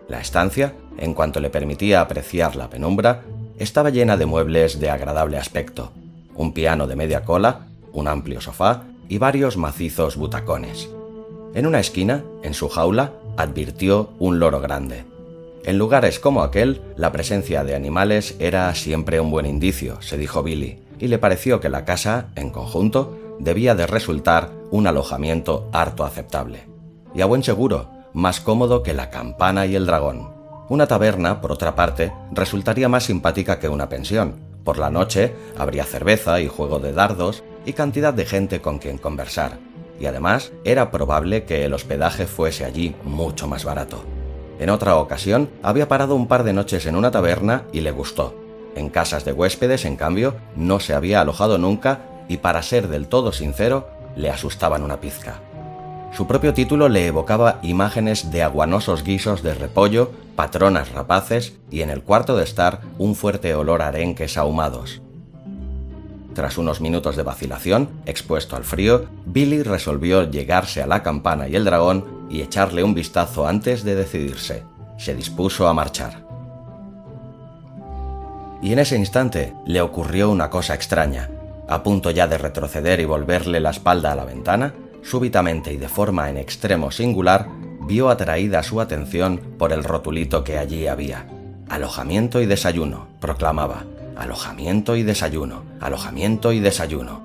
La 0.09 0.21
estancia, 0.21 0.75
en 0.99 1.15
cuanto 1.15 1.39
le 1.39 1.51
permitía 1.51 2.01
apreciar 2.01 2.57
la 2.57 2.69
penumbra, 2.69 3.23
estaba 3.57 3.91
llena 3.91 4.17
de 4.17 4.27
muebles 4.27 4.81
de 4.81 4.91
agradable 4.91 5.39
aspecto. 5.39 5.93
Un 6.35 6.53
piano 6.53 6.89
de 6.89 6.97
media 6.97 7.23
cola, 7.23 7.69
un 7.93 8.09
amplio 8.09 8.41
sofá 8.41 8.85
y 9.09 9.19
varios 9.19 9.57
macizos 9.57 10.17
butacones. 10.17 10.89
En 11.55 11.67
una 11.67 11.81
esquina, 11.81 12.23
en 12.43 12.55
su 12.55 12.69
jaula, 12.69 13.13
advirtió 13.37 14.11
un 14.19 14.39
loro 14.39 14.61
grande. 14.61 15.05
En 15.65 15.79
lugares 15.79 16.21
como 16.21 16.43
aquel, 16.43 16.81
la 16.97 17.13
presencia 17.13 17.65
de 17.65 17.75
animales 17.75 18.37
era 18.39 18.75
siempre 18.75 19.21
un 19.21 19.31
buen 19.31 19.47
indicio, 19.47 20.01
se 20.01 20.17
dijo 20.17 20.43
Billy, 20.43 20.79
y 20.99 21.09
le 21.09 21.19
pareció 21.19 21.61
que 21.61 21.69
la 21.69 21.85
casa, 21.85 22.29
en 22.37 22.51
conjunto, 22.51 23.19
debía 23.41 23.75
de 23.75 23.87
resultar 23.87 24.51
un 24.71 24.87
alojamiento 24.87 25.69
harto 25.73 26.05
aceptable. 26.05 26.67
Y 27.15 27.21
a 27.21 27.27
buen 27.27 27.43
seguro, 27.43 27.89
más 28.13 28.41
cómodo 28.41 28.83
que 28.83 28.95
la 28.95 29.11
campana 29.11 29.67
y 29.67 29.75
el 29.75 29.87
dragón. 29.87 30.31
Una 30.69 30.87
taberna, 30.87 31.41
por 31.41 31.53
otra 31.53 31.75
parte, 31.75 32.13
resultaría 32.33 32.89
más 32.89 33.05
simpática 33.05 33.59
que 33.59 33.69
una 33.69 33.89
pensión. 33.89 34.37
Por 34.65 34.79
la 34.79 34.91
noche 34.91 35.35
habría 35.59 35.85
cerveza 35.85 36.41
y 36.41 36.47
juego 36.47 36.79
de 36.79 36.93
dardos 36.93 37.43
y 37.65 37.73
cantidad 37.73 38.15
de 38.15 38.27
gente 38.27 38.61
con 38.61 38.79
quien 38.79 38.99
conversar, 38.99 39.59
y 39.99 40.07
además 40.07 40.53
era 40.65 40.91
probable 40.91 41.45
que 41.45 41.65
el 41.65 41.75
hospedaje 41.75 42.27
fuese 42.27 42.65
allí 42.65 42.95
mucho 43.05 43.47
más 43.47 43.65
barato. 43.65 44.05
En 44.59 44.71
otra 44.71 44.97
ocasión 44.97 45.51
había 45.63 45.89
parado 45.89 46.15
un 46.15 46.27
par 46.27 46.45
de 46.45 46.53
noches 46.53 46.87
en 46.87 46.97
una 46.97 47.11
taberna 47.11 47.65
y 47.73 47.81
le 47.81 47.91
gustó. 47.91 48.35
En 48.77 48.89
casas 48.89 49.25
de 49.25 49.33
huéspedes, 49.33 49.85
en 49.85 49.97
cambio, 49.97 50.37
no 50.55 50.81
se 50.81 50.95
había 50.95 51.21
alojado 51.21 51.59
nunca 51.59 52.03
y 52.29 52.37
para 52.37 52.63
ser 52.63 52.89
del 52.89 53.09
todo 53.09 53.33
sincero, 53.33 53.89
le 54.17 54.31
asustaban 54.31 54.83
una 54.83 55.01
pizca. 55.01 55.41
Su 56.13 56.27
propio 56.27 56.55
título 56.55 56.89
le 56.89 57.07
evocaba 57.07 57.59
imágenes 57.63 58.31
de 58.31 58.43
aguanosos 58.43 59.05
guisos 59.05 59.43
de 59.43 59.55
repollo, 59.55 60.11
patronas 60.37 60.93
rapaces 60.93 61.55
y 61.71 61.83
en 61.83 61.91
el 61.91 62.03
cuarto 62.03 62.37
de 62.37 62.45
estar 62.45 62.81
un 62.99 63.15
fuerte 63.15 63.55
olor 63.55 63.81
a 63.81 63.89
arenques 63.89 64.37
ahumados. 64.37 65.03
Tras 66.35 66.59
unos 66.59 66.81
minutos 66.81 67.17
de 67.17 67.25
vacilación, 67.25 67.89
expuesto 68.07 68.57
al 68.57 68.65
frío, 68.65 69.07
Billy 69.27 69.63
resolvió 69.63 70.31
llegarse 70.31 70.81
a 70.81 70.87
la 70.87 71.03
campana 71.03 71.49
y 71.49 71.57
el 71.57 71.65
dragón 71.65 72.29
y 72.31 72.41
echarle 72.43 72.85
un 72.85 72.95
vistazo 72.95 73.47
antes 73.47 73.83
de 73.83 73.97
decidirse. 73.97 74.63
Se 74.97 75.15
dispuso 75.15 75.67
a 75.67 75.75
marchar. 75.75 76.25
Y 78.63 78.73
en 78.73 78.79
ese 78.79 78.97
instante 78.97 79.55
le 79.67 79.81
ocurrió 79.81 80.31
una 80.31 80.51
cosa 80.51 80.75
extraña. 80.75 81.31
A 81.69 81.83
punto 81.83 82.11
ya 82.11 82.29
de 82.29 82.39
retroceder 82.39 83.01
y 83.01 83.07
volverle 83.07 83.59
la 83.59 83.71
espalda 83.71 84.13
a 84.13 84.17
la 84.17 84.25
ventana, 84.25 84.75
súbitamente 85.03 85.73
y 85.73 85.79
de 85.79 85.89
forma 85.89 86.31
en 86.31 86.37
extremo 86.37 86.91
singular, 86.91 87.49
vio 87.87 88.09
atraída 88.09 88.63
su 88.63 88.81
atención 88.81 89.41
por 89.59 89.73
el 89.73 89.83
rotulito 89.83 90.45
que 90.45 90.59
allí 90.59 90.87
había. 90.87 91.27
Alojamiento 91.69 92.41
y 92.41 92.47
desayuno, 92.47 93.09
proclamaba 93.21 93.85
alojamiento 94.21 94.97
y 94.97 95.03
desayuno, 95.03 95.65
alojamiento 95.81 96.53
y 96.53 96.61
desayuno. 96.61 97.23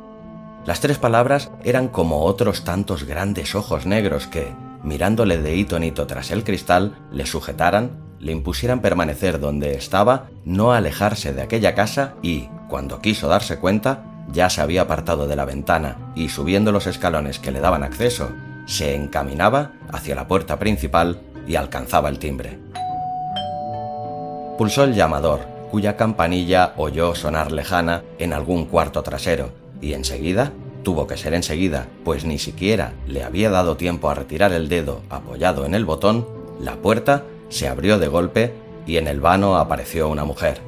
Las 0.65 0.79
tres 0.79 0.97
palabras 0.97 1.51
eran 1.63 1.89
como 1.89 2.23
otros 2.23 2.63
tantos 2.63 3.03
grandes 3.03 3.53
ojos 3.53 3.85
negros 3.85 4.27
que, 4.27 4.47
mirándole 4.81 5.37
de 5.37 5.55
hito 5.55 5.75
en 5.75 5.83
hito 5.83 6.07
tras 6.07 6.31
el 6.31 6.43
cristal, 6.43 6.95
le 7.11 7.25
sujetaran, 7.25 7.91
le 8.19 8.31
impusieran 8.31 8.79
permanecer 8.79 9.39
donde 9.39 9.75
estaba, 9.75 10.29
no 10.45 10.71
alejarse 10.71 11.33
de 11.33 11.41
aquella 11.41 11.75
casa 11.75 12.15
y, 12.23 12.47
cuando 12.69 13.01
quiso 13.01 13.27
darse 13.27 13.59
cuenta, 13.59 14.05
ya 14.31 14.49
se 14.49 14.61
había 14.61 14.83
apartado 14.83 15.27
de 15.27 15.35
la 15.35 15.45
ventana 15.45 16.13
y 16.15 16.29
subiendo 16.29 16.71
los 16.71 16.87
escalones 16.87 17.39
que 17.39 17.51
le 17.51 17.59
daban 17.59 17.83
acceso, 17.83 18.31
se 18.65 18.95
encaminaba 18.95 19.73
hacia 19.91 20.15
la 20.15 20.27
puerta 20.27 20.57
principal 20.57 21.19
y 21.45 21.55
alcanzaba 21.57 22.09
el 22.09 22.19
timbre. 22.19 22.57
Pulsó 24.57 24.85
el 24.85 24.95
llamador 24.95 25.54
cuya 25.75 25.97
campanilla 25.97 26.73
oyó 26.77 27.13
sonar 27.15 27.51
lejana 27.51 28.01
en 28.17 28.31
algún 28.31 28.63
cuarto 28.63 29.03
trasero, 29.03 29.49
y 29.81 29.91
enseguida, 29.91 30.53
tuvo 30.83 31.05
que 31.05 31.17
ser 31.17 31.33
enseguida, 31.33 31.87
pues 32.05 32.23
ni 32.23 32.39
siquiera 32.39 32.93
le 33.09 33.23
había 33.23 33.49
dado 33.49 33.75
tiempo 33.75 34.09
a 34.09 34.13
retirar 34.13 34.53
el 34.53 34.69
dedo 34.69 35.01
apoyado 35.09 35.65
en 35.65 35.75
el 35.75 35.83
botón, 35.83 36.25
la 36.61 36.77
puerta 36.77 37.25
se 37.49 37.67
abrió 37.67 37.99
de 37.99 38.07
golpe 38.07 38.53
y 38.87 38.95
en 38.95 39.09
el 39.09 39.19
vano 39.19 39.57
apareció 39.57 40.07
una 40.07 40.23
mujer. 40.23 40.61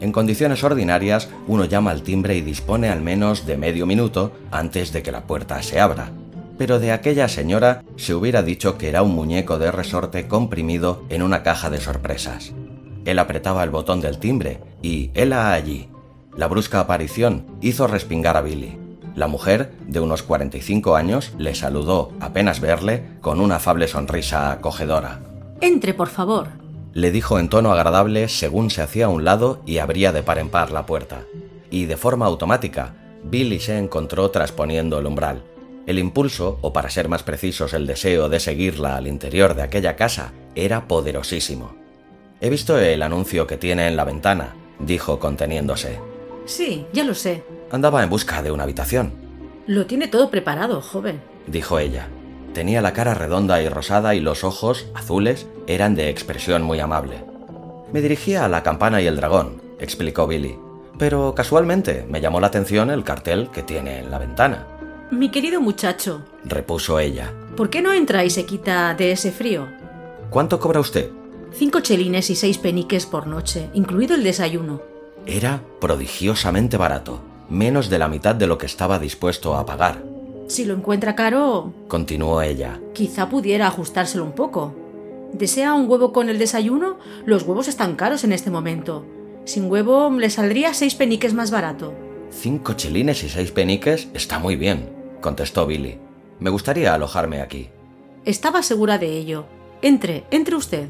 En 0.00 0.10
condiciones 0.10 0.64
ordinarias, 0.64 1.28
uno 1.46 1.66
llama 1.66 1.90
al 1.90 2.00
timbre 2.00 2.36
y 2.36 2.40
dispone 2.40 2.88
al 2.88 3.02
menos 3.02 3.44
de 3.44 3.58
medio 3.58 3.84
minuto 3.84 4.32
antes 4.50 4.94
de 4.94 5.02
que 5.02 5.12
la 5.12 5.26
puerta 5.26 5.62
se 5.62 5.78
abra. 5.78 6.10
Pero 6.56 6.80
de 6.80 6.90
aquella 6.90 7.28
señora 7.28 7.84
se 7.96 8.14
hubiera 8.14 8.42
dicho 8.42 8.78
que 8.78 8.88
era 8.88 9.02
un 9.02 9.14
muñeco 9.14 9.58
de 9.58 9.70
resorte 9.70 10.26
comprimido 10.26 11.04
en 11.10 11.20
una 11.20 11.42
caja 11.42 11.68
de 11.68 11.82
sorpresas. 11.82 12.54
Él 13.04 13.18
apretaba 13.18 13.62
el 13.62 13.70
botón 13.70 14.00
del 14.00 14.18
timbre 14.18 14.60
y, 14.82 15.10
hela 15.14 15.52
allí. 15.52 15.88
La 16.36 16.48
brusca 16.48 16.80
aparición 16.80 17.46
hizo 17.60 17.86
respingar 17.86 18.36
a 18.36 18.42
Billy. 18.42 18.78
La 19.14 19.28
mujer, 19.28 19.72
de 19.86 20.00
unos 20.00 20.22
45 20.24 20.96
años, 20.96 21.32
le 21.38 21.54
saludó, 21.54 22.10
apenas 22.18 22.60
verle, 22.60 23.04
con 23.20 23.40
una 23.40 23.56
afable 23.56 23.86
sonrisa 23.86 24.50
acogedora. 24.50 25.20
Entre, 25.60 25.94
por 25.94 26.08
favor. 26.08 26.48
Le 26.92 27.12
dijo 27.12 27.38
en 27.38 27.48
tono 27.48 27.72
agradable 27.72 28.28
según 28.28 28.70
se 28.70 28.82
hacía 28.82 29.06
a 29.06 29.08
un 29.08 29.24
lado 29.24 29.62
y 29.66 29.78
abría 29.78 30.12
de 30.12 30.22
par 30.22 30.38
en 30.38 30.48
par 30.48 30.72
la 30.72 30.86
puerta. 30.86 31.22
Y 31.70 31.86
de 31.86 31.96
forma 31.96 32.26
automática, 32.26 32.94
Billy 33.22 33.60
se 33.60 33.78
encontró 33.78 34.30
trasponiendo 34.30 34.98
el 34.98 35.06
umbral. 35.06 35.44
El 35.86 35.98
impulso, 35.98 36.58
o 36.62 36.72
para 36.72 36.90
ser 36.90 37.08
más 37.08 37.22
precisos 37.22 37.74
el 37.74 37.86
deseo 37.86 38.28
de 38.28 38.40
seguirla 38.40 38.96
al 38.96 39.06
interior 39.06 39.54
de 39.54 39.62
aquella 39.62 39.96
casa, 39.96 40.32
era 40.54 40.88
poderosísimo. 40.88 41.83
He 42.40 42.50
visto 42.50 42.78
el 42.78 43.02
anuncio 43.02 43.46
que 43.46 43.56
tiene 43.56 43.86
en 43.86 43.96
la 43.96 44.04
ventana, 44.04 44.54
dijo 44.78 45.18
conteniéndose. 45.18 46.00
Sí, 46.46 46.86
ya 46.92 47.04
lo 47.04 47.14
sé. 47.14 47.44
Andaba 47.70 48.02
en 48.02 48.10
busca 48.10 48.42
de 48.42 48.50
una 48.50 48.64
habitación. 48.64 49.12
Lo 49.66 49.86
tiene 49.86 50.08
todo 50.08 50.30
preparado, 50.30 50.80
joven, 50.82 51.20
dijo 51.46 51.78
ella. 51.78 52.08
Tenía 52.52 52.82
la 52.82 52.92
cara 52.92 53.14
redonda 53.14 53.62
y 53.62 53.68
rosada 53.68 54.14
y 54.14 54.20
los 54.20 54.44
ojos, 54.44 54.86
azules, 54.94 55.46
eran 55.66 55.94
de 55.94 56.08
expresión 56.08 56.62
muy 56.62 56.78
amable. 56.80 57.24
Me 57.92 58.00
dirigía 58.00 58.44
a 58.44 58.48
la 58.48 58.62
campana 58.62 59.00
y 59.00 59.06
el 59.06 59.16
dragón, 59.16 59.62
explicó 59.78 60.26
Billy. 60.26 60.56
Pero 60.98 61.34
casualmente 61.34 62.06
me 62.08 62.20
llamó 62.20 62.40
la 62.40 62.46
atención 62.48 62.90
el 62.90 63.02
cartel 63.02 63.48
que 63.52 63.62
tiene 63.62 63.98
en 63.98 64.10
la 64.10 64.18
ventana. 64.18 64.66
Mi 65.10 65.30
querido 65.30 65.60
muchacho, 65.60 66.22
repuso 66.44 66.98
ella. 66.98 67.32
¿por 67.56 67.70
qué 67.70 67.82
no 67.82 67.92
entra 67.92 68.24
y 68.24 68.30
se 68.30 68.46
quita 68.46 68.94
de 68.94 69.12
ese 69.12 69.32
frío? 69.32 69.66
¿Cuánto 70.30 70.58
cobra 70.58 70.80
usted? 70.80 71.10
Cinco 71.56 71.80
chelines 71.80 72.30
y 72.30 72.34
seis 72.36 72.58
peniques 72.58 73.06
por 73.06 73.26
noche, 73.26 73.70
incluido 73.74 74.14
el 74.14 74.24
desayuno. 74.24 74.80
Era 75.26 75.62
prodigiosamente 75.80 76.76
barato, 76.76 77.20
menos 77.48 77.88
de 77.90 77.98
la 77.98 78.08
mitad 78.08 78.34
de 78.34 78.46
lo 78.46 78.58
que 78.58 78.66
estaba 78.66 78.98
dispuesto 78.98 79.54
a 79.56 79.64
pagar. 79.64 80.02
Si 80.48 80.64
lo 80.64 80.74
encuentra 80.74 81.14
caro, 81.14 81.72
Continuó 81.88 82.42
ella. 82.42 82.80
quizá 82.92 83.28
pudiera 83.30 83.66
ajustárselo 83.66 84.24
un 84.24 84.32
poco. 84.32 84.74
¿Desea 85.32 85.74
un 85.74 85.88
huevo 85.88 86.12
con 86.12 86.28
el 86.28 86.38
desayuno? 86.38 86.98
Los 87.24 87.44
huevos 87.44 87.68
están 87.68 87.96
caros 87.96 88.24
en 88.24 88.32
este 88.32 88.50
momento. 88.50 89.04
Sin 89.44 89.70
huevo 89.70 90.10
le 90.10 90.30
saldría 90.30 90.74
seis 90.74 90.94
peniques 90.94 91.34
más 91.34 91.50
barato. 91.50 91.94
Cinco 92.30 92.74
chelines 92.74 93.22
y 93.24 93.28
seis 93.28 93.52
peniques 93.52 94.08
está 94.14 94.38
muy 94.38 94.56
bien, 94.56 94.90
contestó 95.20 95.66
Billy. 95.66 95.98
Me 96.40 96.50
gustaría 96.50 96.94
alojarme 96.94 97.40
aquí. 97.40 97.68
Estaba 98.24 98.62
segura 98.62 98.98
de 98.98 99.16
ello. 99.16 99.46
Entre, 99.82 100.24
entre 100.30 100.56
usted. 100.56 100.88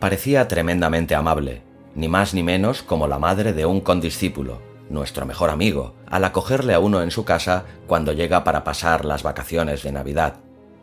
Parecía 0.00 0.48
tremendamente 0.48 1.14
amable, 1.14 1.62
ni 1.94 2.08
más 2.08 2.34
ni 2.34 2.42
menos 2.42 2.82
como 2.82 3.06
la 3.06 3.18
madre 3.18 3.52
de 3.52 3.66
un 3.66 3.80
condiscípulo, 3.80 4.60
nuestro 4.88 5.26
mejor 5.26 5.50
amigo, 5.50 5.94
al 6.06 6.24
acogerle 6.24 6.74
a 6.74 6.80
uno 6.80 7.02
en 7.02 7.10
su 7.10 7.24
casa 7.24 7.64
cuando 7.86 8.12
llega 8.12 8.42
para 8.42 8.64
pasar 8.64 9.04
las 9.04 9.22
vacaciones 9.22 9.82
de 9.82 9.92
Navidad. 9.92 10.36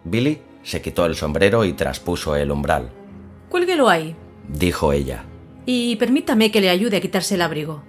Billy 0.03 0.41
se 0.63 0.81
quitó 0.81 1.05
el 1.05 1.15
sombrero 1.15 1.65
y 1.65 1.73
traspuso 1.73 2.35
el 2.35 2.51
umbral. 2.51 2.89
Cuélguelo 3.49 3.89
ahí. 3.89 4.15
Dijo 4.47 4.93
ella. 4.93 5.23
Y 5.65 5.95
permítame 5.97 6.51
que 6.51 6.61
le 6.61 6.69
ayude 6.69 6.97
a 6.97 7.01
quitarse 7.01 7.35
el 7.35 7.41
abrigo. 7.41 7.83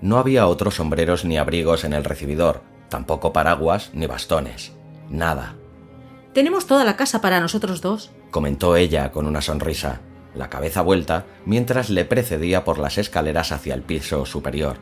No 0.00 0.18
había 0.18 0.46
otros 0.46 0.74
sombreros 0.74 1.24
ni 1.24 1.38
abrigos 1.38 1.84
en 1.84 1.92
el 1.94 2.04
recibidor, 2.04 2.62
tampoco 2.88 3.32
paraguas 3.32 3.90
ni 3.94 4.06
bastones. 4.06 4.72
Nada, 5.08 5.56
Tenemos 6.34 6.66
toda 6.66 6.84
la 6.84 6.96
casa 6.96 7.20
para 7.20 7.38
nosotros 7.40 7.80
dos. 7.80 8.10
comentó 8.32 8.74
ella 8.76 9.12
con 9.12 9.26
una 9.26 9.40
sonrisa, 9.40 10.00
la 10.34 10.50
cabeza 10.50 10.82
vuelta, 10.82 11.26
mientras 11.44 11.90
le 11.90 12.04
precedía 12.04 12.64
por 12.64 12.78
las 12.78 12.98
escaleras 12.98 13.52
hacia 13.52 13.74
el 13.74 13.82
piso 13.82 14.26
superior. 14.26 14.76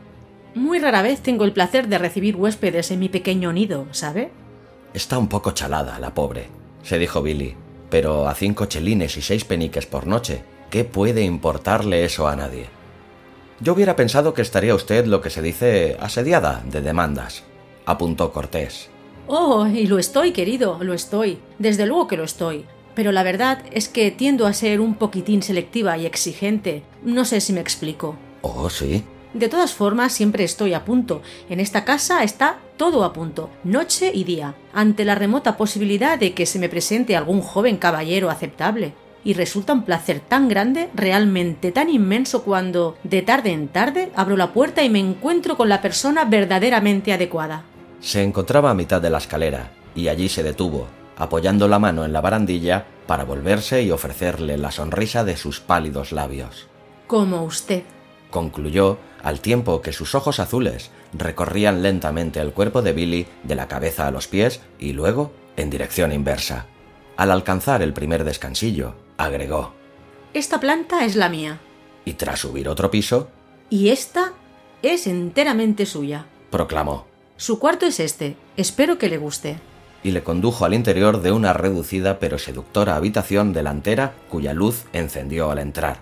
Muy 0.55 0.79
rara 0.79 1.01
vez 1.01 1.21
tengo 1.21 1.45
el 1.45 1.53
placer 1.53 1.87
de 1.87 1.97
recibir 1.97 2.35
huéspedes 2.35 2.91
en 2.91 2.99
mi 2.99 3.09
pequeño 3.09 3.51
nido, 3.53 3.87
¿sabe? 3.91 4.31
Está 4.93 5.17
un 5.17 5.27
poco 5.27 5.51
chalada, 5.51 5.99
la 5.99 6.13
pobre, 6.13 6.47
se 6.83 6.99
dijo 6.99 7.21
Billy, 7.21 7.55
pero 7.89 8.27
a 8.27 8.35
cinco 8.35 8.65
chelines 8.65 9.17
y 9.17 9.21
seis 9.21 9.45
peniques 9.45 9.85
por 9.85 10.05
noche, 10.05 10.43
¿qué 10.69 10.83
puede 10.83 11.23
importarle 11.23 12.05
eso 12.05 12.27
a 12.27 12.35
nadie? 12.35 12.67
Yo 13.59 13.73
hubiera 13.73 13.95
pensado 13.95 14.33
que 14.33 14.41
estaría 14.41 14.75
usted 14.75 15.05
lo 15.05 15.21
que 15.21 15.29
se 15.29 15.41
dice 15.41 15.97
asediada 15.99 16.63
de 16.65 16.81
demandas, 16.81 17.43
apuntó 17.85 18.31
Cortés. 18.31 18.89
Oh, 19.27 19.67
y 19.67 19.87
lo 19.87 19.99
estoy, 19.99 20.31
querido, 20.31 20.79
lo 20.81 20.93
estoy. 20.93 21.39
Desde 21.57 21.85
luego 21.85 22.07
que 22.07 22.17
lo 22.17 22.25
estoy. 22.25 22.65
Pero 22.95 23.11
la 23.11 23.23
verdad 23.23 23.63
es 23.71 23.89
que 23.89 24.11
tiendo 24.11 24.45
a 24.45 24.53
ser 24.53 24.79
un 24.79 24.95
poquitín 24.95 25.41
selectiva 25.41 25.97
y 25.97 26.05
exigente. 26.05 26.83
No 27.03 27.25
sé 27.25 27.41
si 27.41 27.53
me 27.53 27.61
explico. 27.61 28.15
Oh, 28.41 28.69
sí. 28.69 29.03
De 29.33 29.49
todas 29.49 29.73
formas, 29.73 30.13
siempre 30.13 30.43
estoy 30.43 30.73
a 30.73 30.85
punto. 30.85 31.23
En 31.49 31.59
esta 31.59 31.85
casa 31.85 32.23
está 32.23 32.59
todo 32.77 33.03
a 33.03 33.13
punto, 33.13 33.49
noche 33.63 34.11
y 34.13 34.25
día, 34.25 34.55
ante 34.73 35.05
la 35.05 35.15
remota 35.15 35.57
posibilidad 35.57 36.19
de 36.19 36.33
que 36.33 36.45
se 36.45 36.59
me 36.59 36.69
presente 36.69 37.15
algún 37.15 37.41
joven 37.41 37.77
caballero 37.77 38.29
aceptable. 38.29 38.93
Y 39.25 39.33
resulta 39.33 39.73
un 39.73 39.83
placer 39.83 40.19
tan 40.19 40.49
grande, 40.49 40.89
realmente 40.93 41.71
tan 41.71 41.89
inmenso 41.89 42.43
cuando, 42.43 42.97
de 43.03 43.21
tarde 43.21 43.51
en 43.51 43.69
tarde, 43.69 44.11
abro 44.15 44.37
la 44.37 44.53
puerta 44.53 44.83
y 44.83 44.89
me 44.89 44.99
encuentro 44.99 45.57
con 45.57 45.69
la 45.69 45.81
persona 45.81 46.25
verdaderamente 46.25 47.13
adecuada. 47.13 47.63
Se 48.01 48.21
encontraba 48.21 48.69
a 48.69 48.75
mitad 48.75 49.01
de 49.01 49.09
la 49.09 49.19
escalera, 49.19 49.71
y 49.95 50.09
allí 50.09 50.27
se 50.27 50.43
detuvo, 50.43 50.87
apoyando 51.17 51.67
la 51.67 51.79
mano 51.79 52.05
en 52.05 52.13
la 52.13 52.21
barandilla 52.21 52.85
para 53.07 53.23
volverse 53.25 53.83
y 53.83 53.91
ofrecerle 53.91 54.57
la 54.57 54.71
sonrisa 54.71 55.23
de 55.23 55.37
sus 55.37 55.59
pálidos 55.59 56.11
labios. 56.11 56.67
Como 57.07 57.43
usted. 57.43 57.83
Concluyó 58.31 58.97
al 59.21 59.39
tiempo 59.41 59.81
que 59.81 59.93
sus 59.93 60.15
ojos 60.15 60.39
azules 60.39 60.89
recorrían 61.13 61.81
lentamente 61.83 62.39
el 62.39 62.51
cuerpo 62.53 62.81
de 62.81 62.93
Billy 62.93 63.27
de 63.43 63.55
la 63.55 63.67
cabeza 63.67 64.07
a 64.07 64.11
los 64.11 64.27
pies 64.27 64.61
y 64.79 64.93
luego 64.93 65.31
en 65.55 65.69
dirección 65.69 66.11
inversa. 66.11 66.65
Al 67.15 67.29
alcanzar 67.31 67.81
el 67.83 67.93
primer 67.93 68.23
descansillo, 68.23 68.95
agregó, 69.17 69.73
Esta 70.33 70.59
planta 70.59 71.05
es 71.05 71.15
la 71.15 71.29
mía. 71.29 71.59
y 72.05 72.13
tras 72.13 72.39
subir 72.39 72.67
otro 72.67 72.89
piso, 72.89 73.29
Y 73.69 73.89
esta 73.89 74.33
es 74.81 75.05
enteramente 75.07 75.85
suya. 75.85 76.25
proclamó, 76.49 77.05
Su 77.37 77.59
cuarto 77.59 77.85
es 77.85 77.99
este. 77.99 78.35
Espero 78.57 78.97
que 78.97 79.09
le 79.09 79.17
guste. 79.17 79.57
Y 80.03 80.11
le 80.11 80.23
condujo 80.23 80.65
al 80.65 80.73
interior 80.73 81.21
de 81.21 81.31
una 81.31 81.53
reducida 81.53 82.19
pero 82.19 82.37
seductora 82.37 82.95
habitación 82.95 83.53
delantera 83.53 84.13
cuya 84.29 84.53
luz 84.53 84.83
encendió 84.93 85.49
al 85.51 85.59
entrar. 85.59 85.99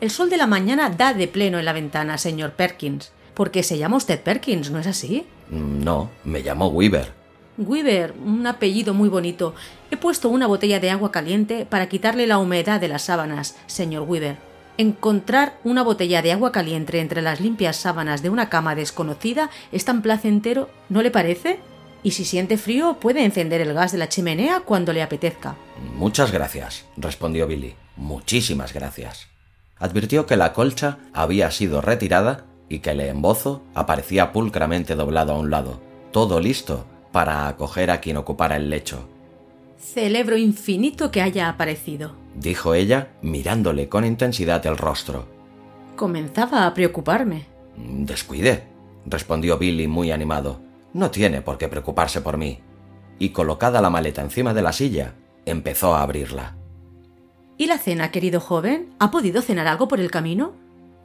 El 0.00 0.10
sol 0.10 0.30
de 0.30 0.36
la 0.38 0.46
mañana 0.46 0.88
da 0.90 1.12
de 1.12 1.28
pleno 1.28 1.58
en 1.58 1.64
la 1.64 1.72
ventana, 1.74 2.16
señor 2.18 2.52
Perkins. 2.52 3.12
Porque 3.34 3.62
se 3.62 3.78
llama 3.78 3.96
usted 3.96 4.20
Perkins, 4.20 4.70
¿no 4.70 4.78
es 4.78 4.86
así? 4.86 5.26
"Mm, 5.50 5.82
No, 5.84 6.10
me 6.24 6.42
llamó 6.42 6.68
Weaver. 6.68 7.12
Weaver, 7.58 8.14
un 8.24 8.46
apellido 8.46 8.94
muy 8.94 9.08
bonito. 9.08 9.54
He 9.90 9.96
puesto 9.96 10.28
una 10.30 10.46
botella 10.46 10.80
de 10.80 10.90
agua 10.90 11.10
caliente 11.12 11.66
para 11.66 11.88
quitarle 11.88 12.26
la 12.26 12.38
humedad 12.38 12.80
de 12.80 12.88
las 12.88 13.02
sábanas, 13.02 13.56
señor 13.66 14.02
Weaver. 14.08 14.36
Encontrar 14.78 15.58
una 15.64 15.82
botella 15.82 16.22
de 16.22 16.32
agua 16.32 16.52
caliente 16.52 17.00
entre 17.00 17.20
las 17.20 17.40
limpias 17.40 17.76
sábanas 17.76 18.22
de 18.22 18.30
una 18.30 18.48
cama 18.48 18.74
desconocida 18.74 19.50
es 19.72 19.84
tan 19.84 20.00
placentero, 20.00 20.70
¿no 20.88 21.02
le 21.02 21.10
parece? 21.10 21.60
Y 22.02 22.12
si 22.12 22.24
siente 22.24 22.56
frío, 22.56 22.98
puede 23.00 23.24
encender 23.24 23.60
el 23.60 23.74
gas 23.74 23.92
de 23.92 23.98
la 23.98 24.08
chimenea 24.08 24.60
cuando 24.60 24.92
le 24.92 25.02
apetezca. 25.02 25.56
Muchas 25.94 26.32
gracias, 26.32 26.86
respondió 26.96 27.46
Billy. 27.46 27.74
Muchísimas 27.96 28.72
gracias. 28.72 29.28
Advirtió 29.78 30.26
que 30.26 30.36
la 30.36 30.52
colcha 30.52 30.98
había 31.12 31.50
sido 31.50 31.80
retirada 31.80 32.46
y 32.68 32.78
que 32.78 32.90
el 32.90 33.00
embozo 33.00 33.62
aparecía 33.74 34.32
pulcramente 34.32 34.94
doblado 34.94 35.32
a 35.32 35.38
un 35.38 35.50
lado, 35.50 35.80
todo 36.12 36.40
listo 36.40 36.86
para 37.12 37.48
acoger 37.48 37.90
a 37.90 38.00
quien 38.00 38.16
ocupara 38.16 38.56
el 38.56 38.70
lecho. 38.70 39.08
Celebro 39.78 40.36
infinito 40.36 41.10
que 41.10 41.22
haya 41.22 41.48
aparecido. 41.48 42.14
Dijo 42.34 42.74
ella, 42.74 43.08
mirándole 43.22 43.88
con 43.88 44.04
intensidad 44.04 44.64
el 44.66 44.76
rostro. 44.76 45.26
Comenzaba 45.96 46.66
a 46.66 46.74
preocuparme. 46.74 47.46
Descuide, 47.76 48.64
respondió 49.06 49.58
Billy 49.58 49.88
muy 49.88 50.12
animado. 50.12 50.60
No 50.92 51.10
tiene 51.10 51.42
por 51.42 51.58
qué 51.58 51.68
preocuparse 51.68 52.20
por 52.20 52.36
mí. 52.36 52.60
Y 53.18 53.30
colocada 53.30 53.80
la 53.80 53.90
maleta 53.90 54.22
encima 54.22 54.54
de 54.54 54.62
la 54.62 54.72
silla, 54.72 55.14
empezó 55.44 55.94
a 55.94 56.02
abrirla. 56.02 56.56
¿Y 57.56 57.66
la 57.66 57.78
cena, 57.78 58.10
querido 58.10 58.40
joven? 58.40 58.94
¿Ha 58.98 59.10
podido 59.10 59.42
cenar 59.42 59.66
algo 59.66 59.86
por 59.86 60.00
el 60.00 60.10
camino? 60.10 60.54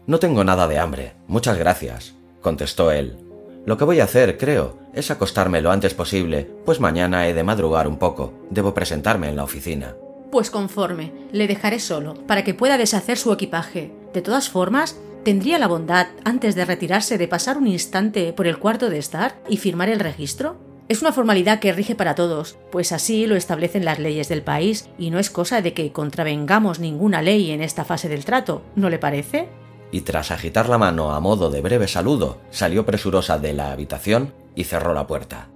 No 0.07 0.19
tengo 0.19 0.43
nada 0.43 0.67
de 0.67 0.79
hambre, 0.79 1.13
muchas 1.27 1.57
gracias, 1.57 2.15
contestó 2.41 2.91
él. 2.91 3.17
Lo 3.65 3.77
que 3.77 3.83
voy 3.83 3.99
a 3.99 4.03
hacer, 4.03 4.37
creo, 4.37 4.77
es 4.93 5.09
acostarme 5.09 5.61
lo 5.61 5.71
antes 5.71 5.95
posible, 5.95 6.49
pues 6.65 6.79
mañana 6.79 7.27
he 7.27 7.33
de 7.33 7.43
madrugar 7.43 7.87
un 7.87 7.97
poco. 7.97 8.33
Debo 8.51 8.73
presentarme 8.73 9.27
en 9.27 9.35
la 9.35 9.43
oficina. 9.43 9.95
Pues 10.31 10.51
conforme, 10.51 11.11
le 11.31 11.47
dejaré 11.47 11.79
solo, 11.79 12.13
para 12.27 12.43
que 12.43 12.53
pueda 12.53 12.77
deshacer 12.77 13.17
su 13.17 13.33
equipaje. 13.33 13.91
De 14.13 14.21
todas 14.21 14.49
formas, 14.49 14.97
¿tendría 15.25 15.57
la 15.57 15.67
bondad, 15.67 16.07
antes 16.23 16.53
de 16.53 16.65
retirarse, 16.65 17.17
de 17.17 17.27
pasar 17.27 17.57
un 17.57 17.65
instante 17.65 18.31
por 18.31 18.45
el 18.45 18.59
cuarto 18.59 18.91
de 18.91 18.99
estar 18.99 19.41
y 19.49 19.57
firmar 19.57 19.89
el 19.89 19.99
registro? 19.99 20.57
Es 20.87 21.01
una 21.01 21.11
formalidad 21.11 21.59
que 21.59 21.73
rige 21.73 21.95
para 21.95 22.13
todos, 22.13 22.59
pues 22.71 22.91
así 22.91 23.25
lo 23.25 23.35
establecen 23.35 23.85
las 23.85 23.97
leyes 23.97 24.29
del 24.29 24.43
país, 24.43 24.87
y 24.99 25.09
no 25.09 25.17
es 25.17 25.31
cosa 25.31 25.63
de 25.63 25.73
que 25.73 25.91
contravengamos 25.91 26.79
ninguna 26.79 27.23
ley 27.23 27.49
en 27.49 27.63
esta 27.63 27.83
fase 27.85 28.07
del 28.07 28.23
trato, 28.23 28.61
¿no 28.75 28.91
le 28.91 28.99
parece? 28.99 29.49
Y 29.91 30.01
tras 30.01 30.29
agitar 30.29 30.69
la 30.69 30.77
mano 30.77 31.11
a 31.11 31.19
modo 31.19 31.49
de 31.49 31.61
breve 31.61 31.87
saludo, 31.87 32.37
salió 32.51 32.85
presurosa 32.85 33.39
de 33.39 33.53
la 33.53 33.71
habitación 33.71 34.31
y 34.53 34.65
cerró 34.65 34.93
la 34.93 35.07
puerta. 35.07 35.47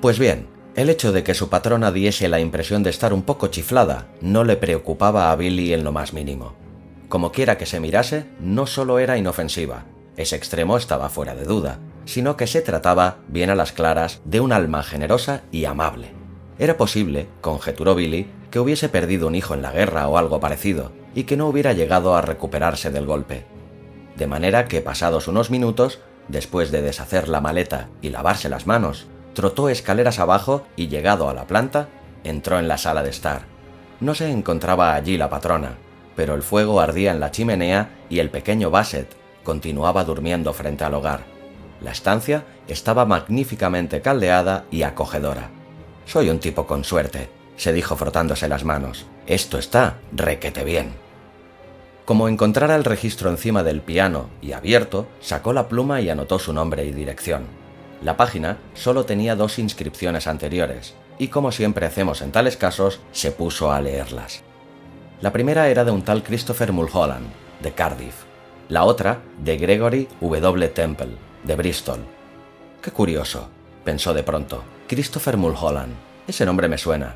Pues 0.00 0.20
bien, 0.20 0.46
el 0.76 0.90
hecho 0.90 1.10
de 1.10 1.24
que 1.24 1.34
su 1.34 1.48
patrona 1.48 1.90
diese 1.90 2.28
la 2.28 2.38
impresión 2.38 2.84
de 2.84 2.90
estar 2.90 3.12
un 3.12 3.22
poco 3.22 3.48
chiflada 3.48 4.06
no 4.20 4.44
le 4.44 4.56
preocupaba 4.56 5.32
a 5.32 5.36
Billy 5.36 5.72
en 5.72 5.82
lo 5.82 5.90
más 5.90 6.12
mínimo. 6.12 6.61
Como 7.12 7.30
quiera 7.30 7.58
que 7.58 7.66
se 7.66 7.78
mirase, 7.78 8.24
no 8.40 8.66
solo 8.66 8.98
era 8.98 9.18
inofensiva, 9.18 9.84
ese 10.16 10.34
extremo 10.34 10.78
estaba 10.78 11.10
fuera 11.10 11.34
de 11.34 11.44
duda, 11.44 11.78
sino 12.06 12.38
que 12.38 12.46
se 12.46 12.62
trataba, 12.62 13.18
bien 13.28 13.50
a 13.50 13.54
las 13.54 13.72
claras, 13.72 14.22
de 14.24 14.40
un 14.40 14.50
alma 14.50 14.82
generosa 14.82 15.42
y 15.50 15.66
amable. 15.66 16.08
Era 16.58 16.78
posible, 16.78 17.28
conjeturó 17.42 17.94
Billy, 17.94 18.30
que 18.50 18.60
hubiese 18.60 18.88
perdido 18.88 19.26
un 19.26 19.34
hijo 19.34 19.52
en 19.52 19.60
la 19.60 19.72
guerra 19.72 20.08
o 20.08 20.16
algo 20.16 20.40
parecido, 20.40 20.92
y 21.14 21.24
que 21.24 21.36
no 21.36 21.48
hubiera 21.48 21.74
llegado 21.74 22.16
a 22.16 22.22
recuperarse 22.22 22.90
del 22.90 23.04
golpe. 23.04 23.44
De 24.16 24.26
manera 24.26 24.64
que 24.64 24.80
pasados 24.80 25.28
unos 25.28 25.50
minutos, 25.50 26.00
después 26.28 26.70
de 26.70 26.80
deshacer 26.80 27.28
la 27.28 27.42
maleta 27.42 27.90
y 28.00 28.08
lavarse 28.08 28.48
las 28.48 28.66
manos, 28.66 29.06
trotó 29.34 29.68
escaleras 29.68 30.18
abajo 30.18 30.64
y 30.76 30.88
llegado 30.88 31.28
a 31.28 31.34
la 31.34 31.46
planta, 31.46 31.90
entró 32.24 32.58
en 32.58 32.68
la 32.68 32.78
sala 32.78 33.02
de 33.02 33.10
estar. 33.10 33.42
No 34.00 34.14
se 34.14 34.30
encontraba 34.30 34.94
allí 34.94 35.18
la 35.18 35.28
patrona, 35.28 35.76
pero 36.16 36.34
el 36.34 36.42
fuego 36.42 36.80
ardía 36.80 37.12
en 37.12 37.20
la 37.20 37.30
chimenea 37.30 37.90
y 38.08 38.18
el 38.18 38.30
pequeño 38.30 38.70
Bassett 38.70 39.14
continuaba 39.44 40.04
durmiendo 40.04 40.52
frente 40.52 40.84
al 40.84 40.94
hogar. 40.94 41.24
La 41.80 41.92
estancia 41.92 42.44
estaba 42.68 43.04
magníficamente 43.04 44.00
caldeada 44.00 44.64
y 44.70 44.82
acogedora. 44.82 45.50
Soy 46.06 46.30
un 46.30 46.38
tipo 46.38 46.66
con 46.66 46.84
suerte, 46.84 47.28
se 47.56 47.72
dijo 47.72 47.96
frotándose 47.96 48.48
las 48.48 48.64
manos. 48.64 49.06
Esto 49.26 49.58
está 49.58 49.98
requete 50.12 50.64
bien. 50.64 50.92
Como 52.04 52.28
encontrara 52.28 52.74
el 52.74 52.84
registro 52.84 53.30
encima 53.30 53.62
del 53.62 53.80
piano 53.80 54.28
y 54.40 54.52
abierto, 54.52 55.06
sacó 55.20 55.52
la 55.52 55.68
pluma 55.68 56.00
y 56.00 56.10
anotó 56.10 56.38
su 56.38 56.52
nombre 56.52 56.84
y 56.84 56.92
dirección. 56.92 57.44
La 58.02 58.16
página 58.16 58.58
solo 58.74 59.04
tenía 59.04 59.36
dos 59.36 59.60
inscripciones 59.60 60.26
anteriores, 60.26 60.94
y 61.18 61.28
como 61.28 61.52
siempre 61.52 61.86
hacemos 61.86 62.20
en 62.20 62.32
tales 62.32 62.56
casos, 62.56 63.00
se 63.12 63.30
puso 63.30 63.70
a 63.70 63.80
leerlas. 63.80 64.42
La 65.22 65.32
primera 65.32 65.68
era 65.68 65.84
de 65.84 65.92
un 65.92 66.02
tal 66.02 66.24
Christopher 66.24 66.72
Mulholland, 66.72 67.28
de 67.62 67.70
Cardiff. 67.70 68.24
La 68.68 68.82
otra, 68.82 69.20
de 69.38 69.56
Gregory 69.56 70.08
W. 70.20 70.68
Temple, 70.70 71.10
de 71.44 71.54
Bristol. 71.54 72.00
Qué 72.82 72.90
curioso, 72.90 73.48
pensó 73.84 74.12
de 74.14 74.24
pronto. 74.24 74.64
Christopher 74.88 75.36
Mulholland. 75.36 75.94
Ese 76.26 76.44
nombre 76.44 76.66
me 76.66 76.76
suena. 76.76 77.14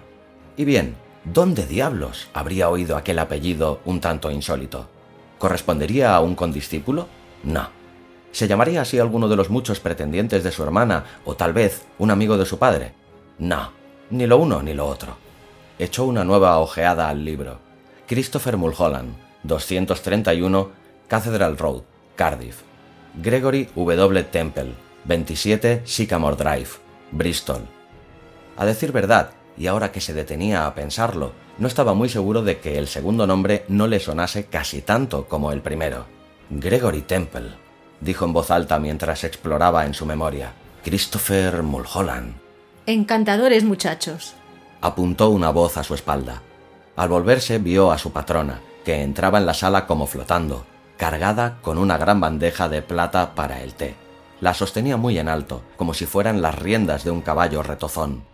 Y 0.57 0.64
bien, 0.64 0.95
¿dónde 1.25 1.66
diablos 1.66 2.29
habría 2.33 2.71
oído 2.71 2.97
aquel 2.97 3.19
apellido 3.19 3.81
un 3.85 4.01
tanto 4.01 4.31
insólito? 4.31 4.88
¿Correspondería 5.38 6.14
a 6.14 6.21
un 6.21 6.37
condiscípulo? 6.37 7.09
No. 7.42 7.71
¿Se 8.31 8.47
llamaría 8.47 8.83
así 8.83 9.01
alguno 9.01 9.27
de 9.27 9.35
los 9.35 9.51
muchos 9.51 9.81
pretendientes 9.81 10.45
de 10.45 10.53
su 10.53 10.62
hermana 10.62 11.05
o 11.25 11.35
tal 11.35 11.53
vez 11.53 11.85
un 11.99 12.12
amigo 12.12 12.38
de 12.38 12.47
su 12.47 12.57
padre? 12.57 12.95
No, 13.40 13.73
ni 14.11 14.29
lo 14.29 14.38
uno 14.38 14.62
ni 14.62 14.75
lo 14.75 14.87
otro. 14.87 15.16
Echó 15.77 16.05
una 16.05 16.23
nueva 16.23 16.61
ojeada 16.61 17.09
al 17.09 17.25
libro. 17.25 17.66
Christopher 18.07 18.57
Mulholland, 18.57 19.16
231, 19.42 20.71
Cathedral 21.09 21.59
Road, 21.59 21.83
Cardiff. 22.14 22.62
Gregory 23.14 23.69
W. 23.75 24.23
Temple, 24.25 24.75
27 25.05 25.83
Sycamore 25.85 26.37
Drive, 26.37 26.69
Bristol. 27.11 27.62
A 28.57 28.64
decir 28.64 28.92
verdad, 28.92 29.31
y 29.57 29.66
ahora 29.66 29.90
que 29.90 30.01
se 30.01 30.14
detenía 30.14 30.66
a 30.66 30.75
pensarlo, 30.75 31.33
no 31.59 31.66
estaba 31.66 31.95
muy 31.95 32.09
seguro 32.09 32.42
de 32.42 32.59
que 32.59 32.79
el 32.79 32.88
segundo 32.88 33.27
nombre 33.27 33.64
no 33.69 33.87
le 33.87 33.99
sonase 33.99 34.45
casi 34.45 34.83
tanto 34.83 35.27
como 35.27 35.51
el 35.51 35.62
primero. 35.62 36.07
Gregory 36.51 37.03
Temple, 37.03 37.55
dijo 38.01 38.25
en 38.25 38.33
voz 38.33 38.51
alta 38.51 38.79
mientras 38.79 39.25
exploraba 39.25 39.87
en 39.87 39.95
su 39.95 40.07
memoria. 40.07 40.53
Christopher 40.85 41.62
Mulholland. 41.62 42.35
Encantadores 42.87 43.64
muchachos. 43.64 44.35
Apuntó 44.81 45.31
una 45.31 45.51
voz 45.51 45.77
a 45.77 45.83
su 45.83 45.95
espalda. 45.95 46.42
Al 46.97 47.09
volverse 47.09 47.59
vio 47.59 47.93
a 47.93 47.99
su 47.99 48.11
patrona, 48.11 48.61
que 48.85 49.03
entraba 49.03 49.39
en 49.39 49.47
la 49.47 49.55
sala 49.55 49.87
como 49.87 50.07
flotando, 50.07 50.65
cargada 50.97 51.59
con 51.61 51.79
una 51.79 51.99
gran 51.99 52.21
bandeja 52.21 52.69
de 52.69 52.83
plata 52.83 53.35
para 53.35 53.63
el 53.63 53.75
té. 53.75 53.95
La 54.41 54.55
sostenía 54.55 54.97
muy 54.97 55.19
en 55.19 55.29
alto, 55.29 55.63
como 55.77 55.95
si 55.95 56.07
fueran 56.07 56.43
las 56.43 56.59
riendas 56.59 57.05
de 57.05 57.11
un 57.11 57.23
caballo 57.23 57.63
retozón. 57.63 58.25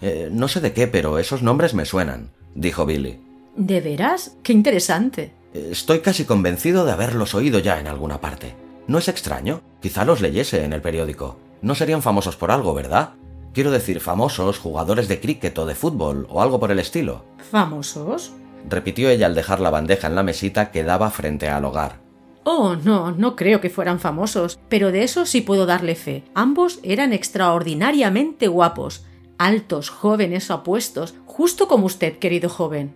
Eh, 0.00 0.28
no 0.30 0.48
sé 0.48 0.60
de 0.60 0.72
qué, 0.72 0.86
pero 0.86 1.18
esos 1.18 1.42
nombres 1.42 1.74
me 1.74 1.84
suenan, 1.84 2.30
dijo 2.54 2.86
Billy. 2.86 3.20
¿De 3.56 3.80
veras? 3.80 4.36
Qué 4.42 4.52
interesante. 4.52 5.32
Estoy 5.52 6.00
casi 6.00 6.24
convencido 6.24 6.84
de 6.84 6.92
haberlos 6.92 7.34
oído 7.34 7.60
ya 7.60 7.78
en 7.78 7.86
alguna 7.86 8.20
parte. 8.20 8.56
No 8.86 8.98
es 8.98 9.08
extraño. 9.08 9.62
Quizá 9.80 10.04
los 10.04 10.20
leyese 10.20 10.64
en 10.64 10.72
el 10.72 10.82
periódico. 10.82 11.38
No 11.62 11.74
serían 11.74 12.02
famosos 12.02 12.36
por 12.36 12.50
algo, 12.50 12.74
¿verdad? 12.74 13.14
Quiero 13.54 13.70
decir, 13.70 14.00
famosos, 14.00 14.58
jugadores 14.58 15.08
de 15.08 15.20
cricket 15.20 15.56
o 15.58 15.64
de 15.64 15.76
fútbol 15.76 16.26
o 16.28 16.42
algo 16.42 16.58
por 16.60 16.70
el 16.72 16.80
estilo. 16.80 17.24
¿Famosos? 17.50 18.32
repitió 18.68 19.08
ella 19.10 19.26
al 19.26 19.34
dejar 19.34 19.60
la 19.60 19.70
bandeja 19.70 20.06
en 20.08 20.14
la 20.14 20.22
mesita 20.22 20.70
que 20.70 20.84
daba 20.84 21.10
frente 21.10 21.48
al 21.48 21.64
hogar. 21.64 22.00
Oh, 22.44 22.76
no, 22.76 23.12
no 23.12 23.36
creo 23.36 23.60
que 23.60 23.70
fueran 23.70 24.00
famosos, 24.00 24.58
pero 24.68 24.92
de 24.92 25.02
eso 25.02 25.24
sí 25.24 25.40
puedo 25.40 25.66
darle 25.66 25.94
fe. 25.94 26.24
Ambos 26.34 26.80
eran 26.82 27.12
extraordinariamente 27.12 28.48
guapos, 28.48 29.04
altos, 29.38 29.88
jóvenes, 29.88 30.50
apuestos, 30.50 31.14
justo 31.24 31.68
como 31.68 31.86
usted, 31.86 32.18
querido 32.18 32.48
joven. 32.48 32.94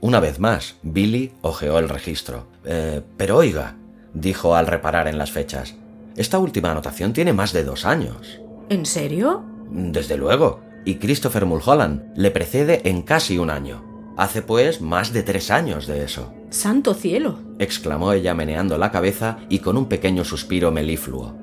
Una 0.00 0.20
vez 0.20 0.38
más, 0.38 0.76
Billy 0.82 1.32
hojeó 1.40 1.78
el 1.78 1.88
registro. 1.88 2.46
Eh, 2.64 3.00
pero 3.16 3.36
oiga, 3.36 3.76
dijo 4.12 4.54
al 4.54 4.66
reparar 4.66 5.08
en 5.08 5.18
las 5.18 5.32
fechas, 5.32 5.74
esta 6.14 6.38
última 6.38 6.70
anotación 6.70 7.12
tiene 7.12 7.32
más 7.32 7.52
de 7.52 7.64
dos 7.64 7.84
años. 7.84 8.40
¿En 8.68 8.86
serio? 8.86 9.53
Desde 9.70 10.16
luego, 10.16 10.60
y 10.84 10.96
Christopher 10.96 11.46
Mulholland 11.46 12.12
le 12.16 12.30
precede 12.30 12.88
en 12.88 13.02
casi 13.02 13.38
un 13.38 13.50
año. 13.50 13.82
Hace 14.16 14.42
pues 14.42 14.80
más 14.80 15.12
de 15.12 15.22
tres 15.22 15.50
años 15.50 15.86
de 15.86 16.04
eso. 16.04 16.32
¡Santo 16.50 16.94
cielo! 16.94 17.38
exclamó 17.58 18.12
ella 18.12 18.34
meneando 18.34 18.78
la 18.78 18.92
cabeza 18.92 19.38
y 19.48 19.58
con 19.58 19.76
un 19.76 19.86
pequeño 19.86 20.24
suspiro 20.24 20.70
melifluo. 20.70 21.34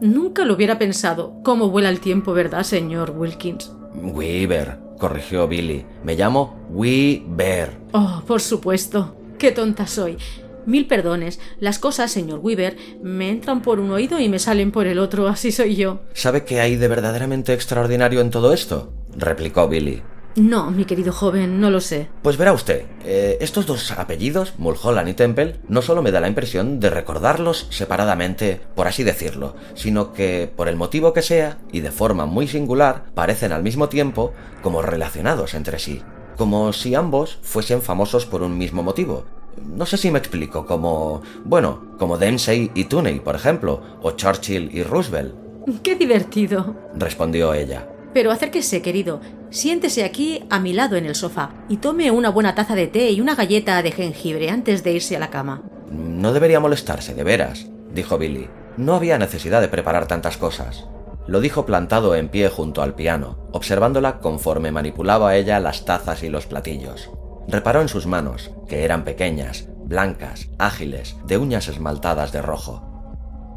Nunca 0.00 0.44
lo 0.44 0.54
hubiera 0.54 0.78
pensado. 0.78 1.34
¿Cómo 1.42 1.70
vuela 1.70 1.88
el 1.88 2.00
tiempo, 2.00 2.32
verdad, 2.32 2.62
señor 2.62 3.14
Wilkins? 3.16 3.72
Weaver, 3.94 4.78
corrigió 4.98 5.46
Billy. 5.48 5.84
Me 6.04 6.14
llamo 6.14 6.56
Weaver. 6.70 7.78
Oh, 7.92 8.22
por 8.26 8.40
supuesto. 8.40 9.16
Qué 9.38 9.52
tonta 9.52 9.86
soy. 9.86 10.16
Mil 10.66 10.86
perdones. 10.86 11.40
Las 11.58 11.78
cosas, 11.78 12.10
señor 12.10 12.40
Weaver, 12.40 12.76
me 13.02 13.30
entran 13.30 13.62
por 13.62 13.80
un 13.80 13.90
oído 13.90 14.18
y 14.18 14.28
me 14.28 14.38
salen 14.38 14.72
por 14.72 14.86
el 14.86 14.98
otro. 14.98 15.28
Así 15.28 15.52
soy 15.52 15.76
yo. 15.76 16.00
¿Sabe 16.12 16.44
qué 16.44 16.60
hay 16.60 16.76
de 16.76 16.88
verdaderamente 16.88 17.52
extraordinario 17.52 18.20
en 18.20 18.30
todo 18.30 18.52
esto? 18.52 18.92
replicó 19.16 19.68
Billy. 19.68 20.02
No, 20.36 20.70
mi 20.70 20.84
querido 20.84 21.12
joven, 21.12 21.60
no 21.60 21.70
lo 21.70 21.80
sé. 21.80 22.08
Pues 22.22 22.36
verá 22.36 22.52
usted, 22.52 22.84
eh, 23.04 23.38
estos 23.40 23.66
dos 23.66 23.90
apellidos, 23.90 24.54
Mulholland 24.58 25.08
y 25.08 25.14
Temple, 25.14 25.56
no 25.68 25.82
solo 25.82 26.02
me 26.02 26.12
da 26.12 26.20
la 26.20 26.28
impresión 26.28 26.78
de 26.78 26.88
recordarlos 26.88 27.66
separadamente, 27.70 28.60
por 28.76 28.86
así 28.86 29.02
decirlo, 29.02 29.56
sino 29.74 30.12
que, 30.12 30.50
por 30.54 30.68
el 30.68 30.76
motivo 30.76 31.12
que 31.12 31.22
sea, 31.22 31.58
y 31.72 31.80
de 31.80 31.90
forma 31.90 32.26
muy 32.26 32.46
singular, 32.46 33.06
parecen 33.12 33.50
al 33.50 33.64
mismo 33.64 33.88
tiempo 33.88 34.32
como 34.62 34.82
relacionados 34.82 35.54
entre 35.54 35.80
sí, 35.80 36.00
como 36.36 36.72
si 36.72 36.94
ambos 36.94 37.40
fuesen 37.42 37.82
famosos 37.82 38.24
por 38.24 38.42
un 38.42 38.56
mismo 38.56 38.84
motivo. 38.84 39.24
No 39.64 39.86
sé 39.86 39.96
si 39.96 40.10
me 40.10 40.18
explico, 40.18 40.66
como, 40.66 41.22
bueno, 41.44 41.92
como 41.98 42.18
Dempsey 42.18 42.70
y 42.74 42.84
Tunney, 42.84 43.20
por 43.20 43.34
ejemplo, 43.34 43.82
o 44.02 44.12
Churchill 44.12 44.70
y 44.72 44.82
Roosevelt. 44.82 45.34
¡Qué 45.82 45.94
divertido! 45.96 46.74
respondió 46.94 47.54
ella. 47.54 47.88
Pero 48.12 48.32
acérquese, 48.32 48.82
querido. 48.82 49.20
Siéntese 49.50 50.04
aquí 50.04 50.44
a 50.50 50.58
mi 50.58 50.72
lado 50.72 50.96
en 50.96 51.06
el 51.06 51.14
sofá 51.14 51.50
y 51.68 51.76
tome 51.76 52.10
una 52.10 52.30
buena 52.30 52.54
taza 52.54 52.74
de 52.74 52.86
té 52.86 53.10
y 53.10 53.20
una 53.20 53.34
galleta 53.34 53.82
de 53.82 53.92
jengibre 53.92 54.50
antes 54.50 54.82
de 54.82 54.92
irse 54.92 55.16
a 55.16 55.20
la 55.20 55.30
cama. 55.30 55.62
No 55.90 56.32
debería 56.32 56.60
molestarse, 56.60 57.14
de 57.14 57.24
veras, 57.24 57.66
dijo 57.92 58.18
Billy. 58.18 58.48
No 58.76 58.94
había 58.94 59.18
necesidad 59.18 59.60
de 59.60 59.68
preparar 59.68 60.06
tantas 60.06 60.36
cosas. 60.36 60.86
Lo 61.26 61.40
dijo 61.40 61.66
plantado 61.66 62.14
en 62.14 62.28
pie 62.28 62.48
junto 62.48 62.82
al 62.82 62.94
piano, 62.94 63.38
observándola 63.52 64.18
conforme 64.18 64.72
manipulaba 64.72 65.36
ella 65.36 65.60
las 65.60 65.84
tazas 65.84 66.22
y 66.22 66.28
los 66.28 66.46
platillos. 66.46 67.10
Reparó 67.48 67.80
en 67.80 67.88
sus 67.88 68.06
manos, 68.06 68.50
que 68.68 68.84
eran 68.84 69.04
pequeñas, 69.04 69.68
blancas, 69.84 70.48
ágiles, 70.58 71.16
de 71.26 71.38
uñas 71.38 71.68
esmaltadas 71.68 72.32
de 72.32 72.42
rojo. 72.42 72.86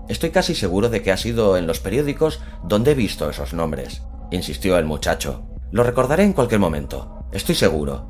Estoy 0.09 0.31
casi 0.31 0.55
seguro 0.55 0.89
de 0.89 1.01
que 1.01 1.11
ha 1.11 1.17
sido 1.17 1.57
en 1.57 1.67
los 1.67 1.79
periódicos 1.79 2.41
donde 2.63 2.91
he 2.91 2.95
visto 2.95 3.29
esos 3.29 3.53
nombres 3.53 4.01
insistió 4.35 4.77
el 4.77 4.85
muchacho. 4.85 5.43
Lo 5.71 5.83
recordaré 5.83 6.23
en 6.23 6.33
cualquier 6.33 6.59
momento, 6.59 7.25
estoy 7.31 7.55
seguro. 7.55 8.07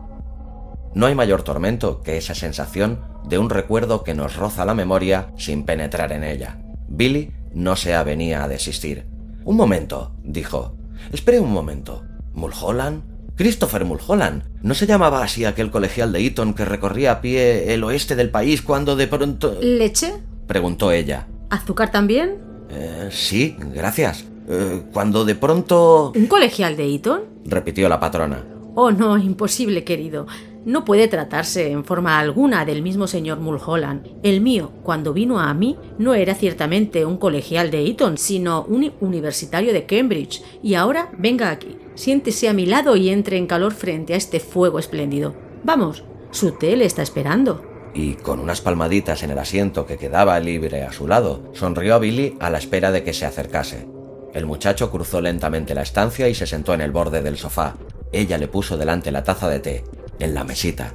No 0.94 1.06
hay 1.06 1.16
mayor 1.16 1.44
tormento 1.44 2.02
que 2.02 2.18
esa 2.18 2.36
sensación 2.36 3.02
de 3.26 3.38
un 3.38 3.50
recuerdo 3.50 4.04
que 4.04 4.14
nos 4.14 4.36
roza 4.36 4.66
la 4.66 4.74
memoria 4.74 5.32
sin 5.38 5.66
penetrar 5.66 6.12
en 6.12 6.24
ella. 6.24 6.60
Billy 6.88 7.34
no 7.54 7.76
se 7.76 7.96
avenía 7.96 8.44
a 8.44 8.48
desistir. 8.48 9.08
Un 9.44 9.58
momento, 9.58 10.16
dijo. 10.24 10.78
Espere 11.12 11.40
un 11.40 11.52
momento. 11.52 12.04
¿Mulholland? 12.34 13.04
Christopher 13.36 13.86
Mulholland. 13.86 14.44
¿No 14.62 14.74
se 14.74 14.86
llamaba 14.86 15.24
así 15.24 15.46
aquel 15.46 15.72
colegial 15.72 16.12
de 16.12 16.26
Eton 16.26 16.54
que 16.54 16.66
recorría 16.66 17.12
a 17.14 17.22
pie 17.22 17.74
el 17.74 17.84
oeste 17.84 18.16
del 18.16 18.30
país 18.30 18.62
cuando 18.62 18.96
de 18.96 19.08
pronto... 19.08 19.58
¿Leche? 19.62 20.14
preguntó 20.48 20.92
ella. 20.92 21.28
¿Azúcar 21.50 21.92
también? 21.92 22.38
Eh, 22.70 23.10
sí, 23.12 23.56
gracias. 23.74 24.26
Eh, 24.50 24.84
cuando 24.92 25.26
de 25.26 25.36
pronto... 25.36 26.12
¿Un 26.16 26.28
colegial 26.28 26.76
de 26.78 26.94
Eton? 26.96 27.22
repitió 27.46 27.90
la 27.90 28.00
patrona. 28.00 28.44
Oh, 28.76 28.92
no, 28.92 29.18
imposible, 29.18 29.84
querido. 29.84 30.28
No 30.66 30.86
puede 30.86 31.10
tratarse 31.10 31.72
en 31.72 31.84
forma 31.84 32.20
alguna 32.20 32.64
del 32.64 32.82
mismo 32.82 33.08
señor 33.08 33.40
Mulholland. 33.40 34.08
El 34.24 34.40
mío, 34.40 34.72
cuando 34.84 35.12
vino 35.12 35.40
a 35.40 35.54
mí, 35.54 35.78
no 35.98 36.14
era 36.14 36.36
ciertamente 36.36 37.06
un 37.06 37.18
colegial 37.18 37.70
de 37.70 37.86
Eton, 37.86 38.18
sino 38.18 38.64
un 38.64 38.94
universitario 39.02 39.74
de 39.74 39.86
Cambridge. 39.86 40.42
Y 40.62 40.76
ahora 40.76 41.12
venga 41.18 41.50
aquí, 41.50 41.78
siéntese 41.96 42.48
a 42.48 42.54
mi 42.54 42.66
lado 42.66 42.96
y 42.96 43.10
entre 43.10 43.38
en 43.38 43.46
calor 43.48 43.74
frente 43.74 44.14
a 44.14 44.18
este 44.18 44.40
fuego 44.40 44.80
espléndido. 44.80 45.36
Vamos, 45.66 46.06
su 46.32 46.52
té 46.52 46.78
le 46.78 46.86
está 46.86 47.02
esperando. 47.02 47.62
Y 47.94 48.14
con 48.14 48.40
unas 48.40 48.62
palmaditas 48.62 49.22
en 49.24 49.32
el 49.32 49.40
asiento 49.40 49.86
que 49.86 49.98
quedaba 49.98 50.40
libre 50.40 50.84
a 50.84 50.94
su 50.94 51.08
lado, 51.08 51.52
sonrió 51.54 51.96
a 51.96 52.00
Billy 52.00 52.38
a 52.40 52.50
la 52.50 52.58
espera 52.58 52.92
de 52.92 53.04
que 53.04 53.14
se 53.14 53.26
acercase. 53.26 53.88
El 54.34 54.46
muchacho 54.46 54.90
cruzó 54.90 55.22
lentamente 55.22 55.76
la 55.76 55.84
estancia 55.84 56.28
y 56.28 56.34
se 56.34 56.48
sentó 56.48 56.74
en 56.74 56.82
el 56.82 56.92
borde 56.92 57.22
del 57.22 57.38
sofá. 57.38 57.76
Ella 58.12 58.38
le 58.38 58.48
puso 58.48 58.78
delante 58.78 59.12
la 59.12 59.24
taza 59.24 59.48
de 59.48 59.60
té, 59.60 59.84
en 60.20 60.34
la 60.34 60.44
mesita. 60.44 60.94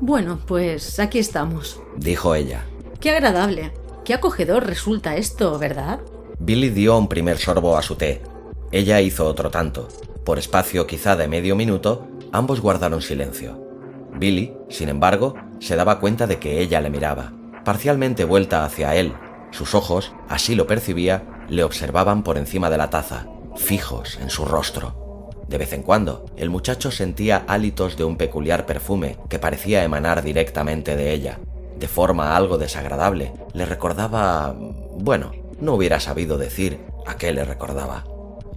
Bueno, 0.00 0.40
pues 0.46 0.98
aquí 0.98 1.18
estamos, 1.18 1.80
dijo 1.96 2.34
ella. 2.34 2.64
Qué 3.00 3.10
agradable. 3.10 3.72
Qué 4.04 4.12
acogedor 4.12 4.66
resulta 4.66 5.16
esto, 5.16 5.58
¿verdad? 5.58 6.00
Billy 6.38 6.68
dio 6.68 6.98
un 6.98 7.08
primer 7.08 7.38
sorbo 7.38 7.76
a 7.76 7.82
su 7.82 7.96
té. 7.96 8.20
Ella 8.70 9.00
hizo 9.00 9.26
otro 9.26 9.50
tanto. 9.50 9.88
Por 10.24 10.38
espacio 10.38 10.86
quizá 10.86 11.16
de 11.16 11.28
medio 11.28 11.56
minuto, 11.56 12.06
ambos 12.32 12.60
guardaron 12.60 13.00
silencio. 13.00 13.60
Billy, 14.18 14.52
sin 14.68 14.88
embargo, 14.88 15.34
se 15.58 15.76
daba 15.76 16.00
cuenta 16.00 16.26
de 16.26 16.38
que 16.38 16.60
ella 16.60 16.80
le 16.80 16.90
miraba, 16.90 17.32
parcialmente 17.64 18.24
vuelta 18.24 18.64
hacia 18.64 18.94
él. 18.94 19.14
Sus 19.50 19.74
ojos, 19.74 20.12
así 20.28 20.54
lo 20.54 20.66
percibía, 20.66 21.44
le 21.48 21.64
observaban 21.64 22.22
por 22.22 22.36
encima 22.36 22.70
de 22.70 22.78
la 22.78 22.90
taza, 22.90 23.26
fijos 23.56 24.18
en 24.20 24.30
su 24.30 24.44
rostro. 24.44 25.03
De 25.48 25.58
vez 25.58 25.72
en 25.72 25.82
cuando, 25.82 26.26
el 26.36 26.50
muchacho 26.50 26.90
sentía 26.90 27.44
hálitos 27.46 27.96
de 27.96 28.04
un 28.04 28.16
peculiar 28.16 28.66
perfume 28.66 29.18
que 29.28 29.38
parecía 29.38 29.84
emanar 29.84 30.22
directamente 30.22 30.96
de 30.96 31.12
ella. 31.12 31.38
De 31.78 31.88
forma 31.88 32.36
algo 32.36 32.58
desagradable, 32.58 33.32
le 33.52 33.66
recordaba... 33.66 34.54
bueno, 34.98 35.32
no 35.60 35.74
hubiera 35.74 36.00
sabido 36.00 36.38
decir 36.38 36.80
a 37.06 37.16
qué 37.16 37.32
le 37.32 37.44
recordaba. 37.44 38.04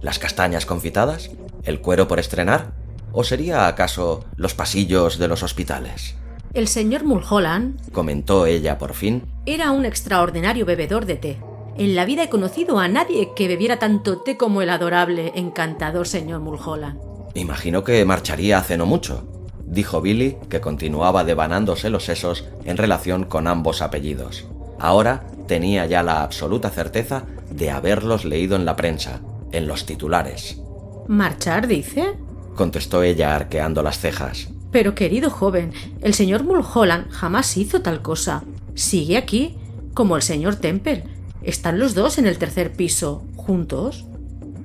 ¿Las 0.00 0.18
castañas 0.18 0.66
confitadas? 0.66 1.30
¿El 1.64 1.80
cuero 1.80 2.08
por 2.08 2.18
estrenar? 2.18 2.72
¿O 3.12 3.24
sería 3.24 3.66
acaso 3.66 4.24
los 4.36 4.54
pasillos 4.54 5.18
de 5.18 5.28
los 5.28 5.42
hospitales? 5.42 6.14
El 6.54 6.68
señor 6.68 7.04
Mulholland, 7.04 7.92
comentó 7.92 8.46
ella 8.46 8.78
por 8.78 8.94
fin, 8.94 9.24
era 9.44 9.70
un 9.70 9.84
extraordinario 9.84 10.64
bebedor 10.64 11.04
de 11.04 11.16
té. 11.16 11.38
En 11.78 11.94
la 11.94 12.04
vida 12.04 12.24
he 12.24 12.28
conocido 12.28 12.80
a 12.80 12.88
nadie 12.88 13.34
que 13.36 13.46
bebiera 13.46 13.78
tanto 13.78 14.18
té 14.18 14.36
como 14.36 14.62
el 14.62 14.70
adorable, 14.70 15.30
encantador 15.36 16.08
señor 16.08 16.40
Mulholland. 16.40 16.98
Imagino 17.34 17.84
que 17.84 18.04
marcharía 18.04 18.58
hace 18.58 18.76
no 18.76 18.84
mucho, 18.84 19.28
dijo 19.64 20.00
Billy, 20.00 20.38
que 20.48 20.60
continuaba 20.60 21.22
devanándose 21.22 21.88
los 21.88 22.04
sesos 22.04 22.44
en 22.64 22.76
relación 22.76 23.26
con 23.26 23.46
ambos 23.46 23.80
apellidos. 23.80 24.48
Ahora 24.80 25.28
tenía 25.46 25.86
ya 25.86 26.02
la 26.02 26.24
absoluta 26.24 26.68
certeza 26.70 27.26
de 27.48 27.70
haberlos 27.70 28.24
leído 28.24 28.56
en 28.56 28.64
la 28.64 28.74
prensa, 28.74 29.20
en 29.52 29.68
los 29.68 29.86
titulares. 29.86 30.60
¿Marchar, 31.06 31.68
dice? 31.68 32.16
contestó 32.56 33.04
ella 33.04 33.36
arqueando 33.36 33.84
las 33.84 34.00
cejas. 34.00 34.48
Pero 34.72 34.96
querido 34.96 35.30
joven, 35.30 35.72
el 36.02 36.12
señor 36.12 36.42
Mulholland 36.42 37.08
jamás 37.12 37.56
hizo 37.56 37.82
tal 37.82 38.02
cosa. 38.02 38.42
Sigue 38.74 39.16
aquí, 39.16 39.56
como 39.94 40.16
el 40.16 40.22
señor 40.22 40.56
Temple. 40.56 41.04
Están 41.48 41.78
los 41.78 41.94
dos 41.94 42.18
en 42.18 42.26
el 42.26 42.36
tercer 42.36 42.72
piso, 42.72 43.22
juntos. 43.34 44.04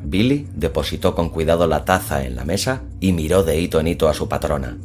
Billy 0.03 0.49
depositó 0.53 1.15
con 1.15 1.29
cuidado 1.29 1.65
la 1.65 1.85
taza 1.85 2.25
en 2.25 2.35
la 2.35 2.43
mesa 2.43 2.81
y 2.99 3.13
miró 3.13 3.43
de 3.43 3.57
hito 3.57 3.79
en 3.79 3.87
hito 3.87 4.09
a 4.09 4.13
su 4.13 4.27
patrona. 4.27 4.77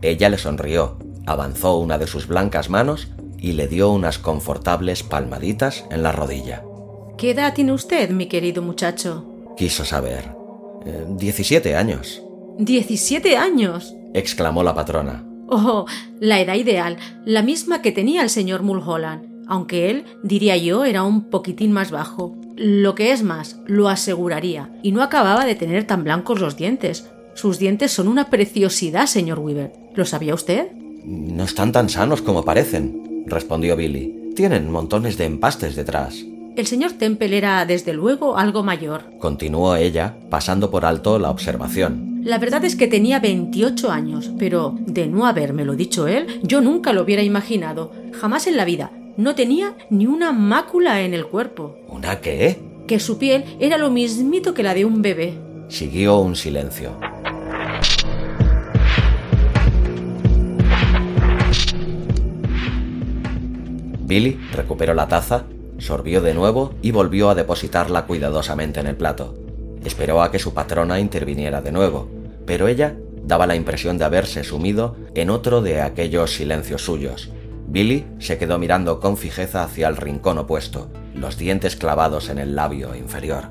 Ella 0.00 0.30
le 0.30 0.38
sonrió, 0.38 0.96
avanzó 1.26 1.76
una 1.76 1.98
de 1.98 2.06
sus 2.06 2.26
blancas 2.26 2.70
manos 2.70 3.08
y 3.36 3.52
le 3.52 3.68
dio 3.68 3.90
unas 3.90 4.18
confortables 4.18 5.02
palmaditas 5.02 5.84
en 5.90 6.02
la 6.02 6.12
rodilla. 6.12 6.64
¿Qué 7.18 7.32
edad 7.32 7.52
tiene 7.52 7.72
usted, 7.72 8.08
mi 8.08 8.28
querido 8.28 8.62
muchacho? 8.62 9.26
Quiso 9.54 9.84
saber. 9.84 10.34
Eh, 10.86 11.04
diecisiete 11.18 11.76
años. 11.76 12.22
¿Diecisiete 12.58 13.36
años? 13.36 13.94
exclamó 14.14 14.62
la 14.62 14.74
patrona. 14.74 15.22
Oh, 15.50 15.84
la 16.18 16.40
edad 16.40 16.54
ideal, 16.54 16.96
la 17.26 17.42
misma 17.42 17.82
que 17.82 17.92
tenía 17.92 18.22
el 18.22 18.30
señor 18.30 18.62
Mulholland, 18.62 19.31
aunque 19.52 19.90
él, 19.90 20.04
diría 20.22 20.56
yo, 20.56 20.86
era 20.86 21.02
un 21.02 21.28
poquitín 21.28 21.72
más 21.72 21.90
bajo. 21.90 22.34
Lo 22.56 22.94
que 22.94 23.12
es 23.12 23.22
más, 23.22 23.58
lo 23.66 23.90
aseguraría, 23.90 24.70
y 24.82 24.92
no 24.92 25.02
acababa 25.02 25.44
de 25.44 25.54
tener 25.54 25.86
tan 25.86 26.04
blancos 26.04 26.40
los 26.40 26.56
dientes. 26.56 27.10
Sus 27.34 27.58
dientes 27.58 27.92
son 27.92 28.08
una 28.08 28.30
preciosidad, 28.30 29.04
señor 29.04 29.40
Weaver. 29.40 29.74
¿Lo 29.94 30.06
sabía 30.06 30.34
usted? 30.34 30.72
No 31.04 31.44
están 31.44 31.70
tan 31.70 31.90
sanos 31.90 32.22
como 32.22 32.46
parecen, 32.46 33.24
respondió 33.26 33.76
Billy. 33.76 34.32
Tienen 34.34 34.70
montones 34.70 35.18
de 35.18 35.26
empastes 35.26 35.76
detrás. 35.76 36.24
El 36.56 36.66
señor 36.66 36.92
Temple 36.92 37.36
era, 37.36 37.66
desde 37.66 37.92
luego, 37.92 38.38
algo 38.38 38.62
mayor. 38.62 39.04
Continuó 39.18 39.76
ella, 39.76 40.16
pasando 40.30 40.70
por 40.70 40.86
alto 40.86 41.18
la 41.18 41.28
observación. 41.28 42.20
La 42.24 42.38
verdad 42.38 42.64
es 42.64 42.76
que 42.76 42.86
tenía 42.86 43.18
28 43.18 43.90
años, 43.90 44.30
pero 44.38 44.78
de 44.86 45.08
no 45.08 45.26
habérmelo 45.26 45.74
dicho 45.74 46.08
él, 46.08 46.40
yo 46.42 46.62
nunca 46.62 46.94
lo 46.94 47.02
hubiera 47.02 47.22
imaginado. 47.22 47.92
Jamás 48.12 48.46
en 48.46 48.56
la 48.56 48.64
vida. 48.64 48.92
No 49.16 49.34
tenía 49.34 49.76
ni 49.90 50.06
una 50.06 50.32
mácula 50.32 51.02
en 51.02 51.12
el 51.12 51.26
cuerpo. 51.26 51.76
¿Una 51.88 52.20
qué? 52.20 52.58
Que 52.88 52.98
su 52.98 53.18
piel 53.18 53.44
era 53.60 53.76
lo 53.76 53.90
mismito 53.90 54.54
que 54.54 54.62
la 54.62 54.72
de 54.72 54.86
un 54.86 55.02
bebé. 55.02 55.34
Siguió 55.68 56.18
un 56.18 56.34
silencio. 56.34 56.96
Billy 64.00 64.38
recuperó 64.52 64.94
la 64.94 65.08
taza, 65.08 65.44
sorbió 65.76 66.22
de 66.22 66.32
nuevo 66.32 66.72
y 66.80 66.90
volvió 66.90 67.28
a 67.28 67.34
depositarla 67.34 68.06
cuidadosamente 68.06 68.80
en 68.80 68.86
el 68.86 68.96
plato. 68.96 69.34
Esperó 69.84 70.22
a 70.22 70.30
que 70.30 70.38
su 70.38 70.54
patrona 70.54 70.98
interviniera 70.98 71.60
de 71.60 71.72
nuevo, 71.72 72.08
pero 72.46 72.66
ella 72.66 72.96
daba 73.24 73.46
la 73.46 73.56
impresión 73.56 73.98
de 73.98 74.06
haberse 74.06 74.42
sumido 74.42 74.96
en 75.14 75.28
otro 75.28 75.60
de 75.60 75.82
aquellos 75.82 76.34
silencios 76.34 76.82
suyos. 76.82 77.30
Billy 77.72 78.04
se 78.18 78.36
quedó 78.36 78.58
mirando 78.58 79.00
con 79.00 79.16
fijeza 79.16 79.64
hacia 79.64 79.88
el 79.88 79.96
rincón 79.96 80.36
opuesto, 80.36 80.90
los 81.14 81.38
dientes 81.38 81.74
clavados 81.74 82.28
en 82.28 82.38
el 82.38 82.54
labio 82.54 82.94
inferior. 82.94 83.44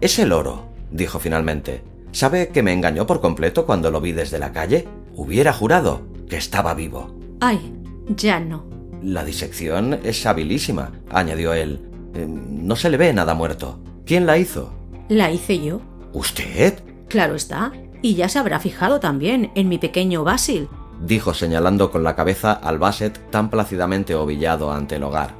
Es 0.00 0.18
el 0.18 0.32
oro, 0.32 0.66
dijo 0.90 1.20
finalmente. 1.20 1.84
¿Sabe 2.10 2.48
que 2.48 2.64
me 2.64 2.72
engañó 2.72 3.06
por 3.06 3.20
completo 3.20 3.66
cuando 3.66 3.92
lo 3.92 4.00
vi 4.00 4.10
desde 4.10 4.40
la 4.40 4.52
calle? 4.52 4.88
Hubiera 5.14 5.52
jurado 5.52 6.02
que 6.28 6.36
estaba 6.36 6.74
vivo. 6.74 7.14
Ay, 7.40 7.72
ya 8.16 8.40
no. 8.40 8.64
La 9.04 9.24
disección 9.24 10.00
es 10.02 10.26
habilísima, 10.26 10.90
añadió 11.08 11.54
él. 11.54 11.80
Eh, 12.14 12.26
no 12.26 12.74
se 12.74 12.90
le 12.90 12.96
ve 12.96 13.12
nada 13.12 13.34
muerto. 13.34 13.78
¿Quién 14.04 14.26
la 14.26 14.36
hizo? 14.36 14.74
La 15.08 15.30
hice 15.30 15.64
yo. 15.64 15.80
¿Usted? 16.12 16.82
Claro 17.06 17.36
está. 17.36 17.70
Y 18.02 18.16
ya 18.16 18.28
se 18.28 18.40
habrá 18.40 18.58
fijado 18.58 18.98
también 18.98 19.52
en 19.54 19.68
mi 19.68 19.78
pequeño 19.78 20.24
Basil. 20.24 20.68
Dijo 21.00 21.34
señalando 21.34 21.90
con 21.90 22.04
la 22.04 22.14
cabeza 22.14 22.52
al 22.52 22.78
Basset 22.78 23.30
tan 23.30 23.50
plácidamente 23.50 24.14
ovillado 24.14 24.72
ante 24.72 24.96
el 24.96 25.02
hogar. 25.02 25.34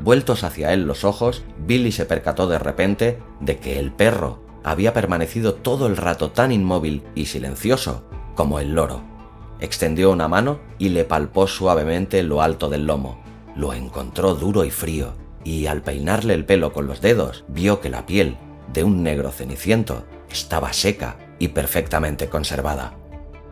Vueltos 0.00 0.42
hacia 0.42 0.72
él 0.72 0.84
los 0.84 1.04
ojos, 1.04 1.44
Billy 1.58 1.92
se 1.92 2.06
percató 2.06 2.48
de 2.48 2.58
repente 2.58 3.18
de 3.40 3.58
que 3.58 3.78
el 3.78 3.92
perro 3.92 4.40
había 4.64 4.92
permanecido 4.92 5.54
todo 5.54 5.86
el 5.86 5.96
rato 5.96 6.30
tan 6.30 6.50
inmóvil 6.50 7.02
y 7.14 7.26
silencioso 7.26 8.04
como 8.34 8.58
el 8.58 8.74
loro 8.74 9.12
extendió 9.62 10.10
una 10.10 10.28
mano 10.28 10.58
y 10.78 10.88
le 10.88 11.04
palpó 11.04 11.46
suavemente 11.46 12.22
lo 12.24 12.42
alto 12.42 12.68
del 12.68 12.86
lomo. 12.86 13.22
Lo 13.54 13.72
encontró 13.72 14.34
duro 14.34 14.64
y 14.64 14.70
frío, 14.70 15.14
y 15.44 15.66
al 15.66 15.82
peinarle 15.82 16.34
el 16.34 16.44
pelo 16.44 16.72
con 16.72 16.86
los 16.86 17.00
dedos, 17.00 17.44
vio 17.48 17.80
que 17.80 17.88
la 17.88 18.04
piel, 18.04 18.36
de 18.72 18.82
un 18.82 19.02
negro 19.02 19.30
ceniciento, 19.30 20.04
estaba 20.28 20.72
seca 20.72 21.16
y 21.38 21.48
perfectamente 21.48 22.28
conservada. 22.28 22.94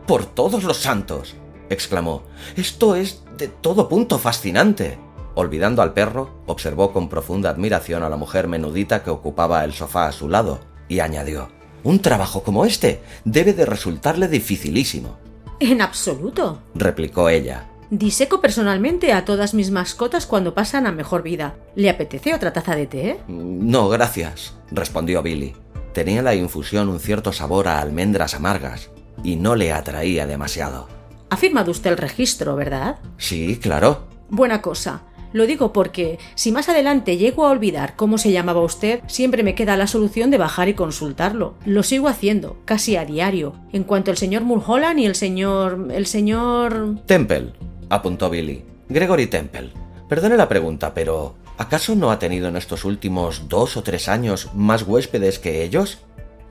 ¡Por 0.05 0.25
todos 0.25 0.63
los 0.63 0.77
santos! 0.77 1.35
Exclamó. 1.73 2.23
Esto 2.55 2.95
es 2.95 3.23
de 3.37 3.47
todo 3.47 3.89
punto 3.89 4.19
fascinante. 4.19 4.97
Olvidando 5.35 5.81
al 5.81 5.93
perro, 5.93 6.41
observó 6.45 6.91
con 6.91 7.09
profunda 7.09 7.49
admiración 7.49 8.03
a 8.03 8.09
la 8.09 8.17
mujer 8.17 8.47
menudita 8.47 9.03
que 9.03 9.09
ocupaba 9.09 9.63
el 9.63 9.73
sofá 9.73 10.07
a 10.07 10.11
su 10.11 10.27
lado, 10.27 10.59
y 10.87 10.99
añadió 10.99 11.49
Un 11.83 11.99
trabajo 11.99 12.43
como 12.43 12.65
este 12.65 13.01
debe 13.23 13.53
de 13.53 13.65
resultarle 13.65 14.27
dificilísimo. 14.27 15.17
En 15.59 15.81
absoluto, 15.81 16.59
replicó 16.75 17.29
ella. 17.29 17.69
Diseco 17.91 18.41
personalmente 18.41 19.13
a 19.13 19.25
todas 19.25 19.53
mis 19.53 19.69
mascotas 19.69 20.25
cuando 20.25 20.53
pasan 20.53 20.87
a 20.87 20.91
mejor 20.91 21.23
vida. 21.23 21.55
¿Le 21.75 21.89
apetece 21.89 22.33
otra 22.33 22.53
taza 22.53 22.75
de 22.75 22.87
té? 22.87 23.19
No, 23.27 23.89
gracias, 23.89 24.55
respondió 24.71 25.21
Billy. 25.21 25.53
Tenía 25.93 26.21
la 26.21 26.33
infusión 26.33 26.87
un 26.87 26.99
cierto 26.99 27.33
sabor 27.33 27.67
a 27.67 27.81
almendras 27.81 28.33
amargas 28.33 28.89
y 29.23 29.35
no 29.35 29.55
le 29.55 29.73
atraía 29.73 30.25
demasiado. 30.25 30.87
Ha 31.31 31.37
firmado 31.37 31.71
usted 31.71 31.91
el 31.91 31.97
registro, 31.97 32.57
¿verdad? 32.57 32.97
Sí, 33.17 33.57
claro. 33.57 34.05
Buena 34.29 34.61
cosa. 34.61 35.03
Lo 35.31 35.47
digo 35.47 35.71
porque 35.71 36.19
si 36.35 36.51
más 36.51 36.67
adelante 36.67 37.15
llego 37.15 37.45
a 37.45 37.51
olvidar 37.51 37.95
cómo 37.95 38.17
se 38.17 38.33
llamaba 38.33 38.59
usted, 38.59 38.99
siempre 39.07 39.41
me 39.41 39.55
queda 39.55 39.77
la 39.77 39.87
solución 39.87 40.29
de 40.29 40.37
bajar 40.37 40.67
y 40.67 40.73
consultarlo. 40.73 41.53
Lo 41.63 41.83
sigo 41.83 42.09
haciendo, 42.09 42.57
casi 42.65 42.97
a 42.97 43.05
diario. 43.05 43.55
En 43.71 43.85
cuanto 43.85 44.11
el 44.11 44.17
señor 44.17 44.43
Mulholland 44.43 44.99
y 44.99 45.05
el 45.05 45.15
señor... 45.15 45.87
el 45.93 46.05
señor... 46.05 46.97
Temple, 47.05 47.53
apuntó 47.87 48.29
Billy. 48.29 48.65
Gregory 48.89 49.27
Temple. 49.27 49.71
Perdone 50.09 50.35
la 50.35 50.49
pregunta, 50.49 50.93
pero 50.93 51.35
¿acaso 51.57 51.95
no 51.95 52.11
ha 52.11 52.19
tenido 52.19 52.49
en 52.49 52.57
estos 52.57 52.83
últimos 52.83 53.47
dos 53.47 53.77
o 53.77 53.83
tres 53.83 54.09
años 54.09 54.49
más 54.53 54.83
huéspedes 54.83 55.39
que 55.39 55.63
ellos? 55.63 55.99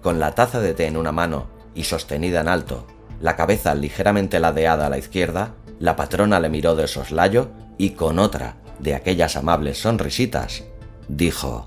Con 0.01 0.19
la 0.19 0.35
taza 0.35 0.59
de 0.62 0.73
té 0.73 0.87
en 0.87 0.97
una 0.97 1.12
mano 1.12 1.49
y 1.75 1.85
sostenida 1.85 2.40
en 2.40 2.49
alto, 2.49 2.87
la 3.20 3.37
cabeza 3.37 3.74
ligeramente 3.74 4.40
ladeada 4.40 4.87
a 4.87 4.90
la 4.90 4.98
izquierda, 4.98 5.54
la 5.78 5.96
patrona 5.96 6.40
le 6.40 6.48
miró 6.48 6.74
de 6.74 6.87
soslayo 6.87 7.48
y 7.78 7.90
con 7.90 8.18
otra 8.18 8.56
de 8.78 8.94
aquellas 8.94 9.37
amables 9.37 9.78
sonrisitas, 9.78 10.64
dijo 11.09 11.66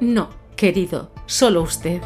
No, 0.00 0.30
querido, 0.56 1.10
solo 1.26 1.62
usted. 1.62 2.00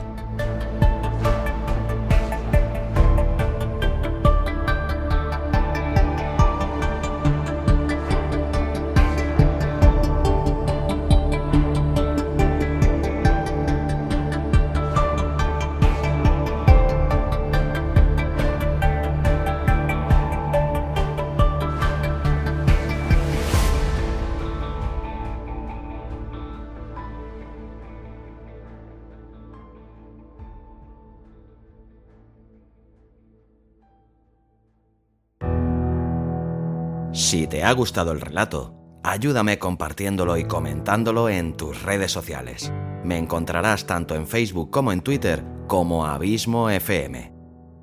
Si 37.33 37.47
te 37.47 37.65
ha 37.65 37.73
gustado 37.73 38.13
el 38.13 38.21
relato, 38.21 38.75
ayúdame 39.03 39.59
compartiéndolo 39.59 40.37
y 40.37 40.45
comentándolo 40.45 41.31
en 41.31 41.57
tus 41.57 41.83
redes 41.83 42.13
sociales. 42.13 42.71
Me 43.05 43.17
encontrarás 43.17 43.87
tanto 43.87 44.15
en 44.15 44.27
Facebook 44.27 44.71
como 44.71 44.93
en 44.93 45.01
Twitter 45.01 45.43
como 45.67 46.05
Abismo 46.05 46.69
FM. 46.69 47.33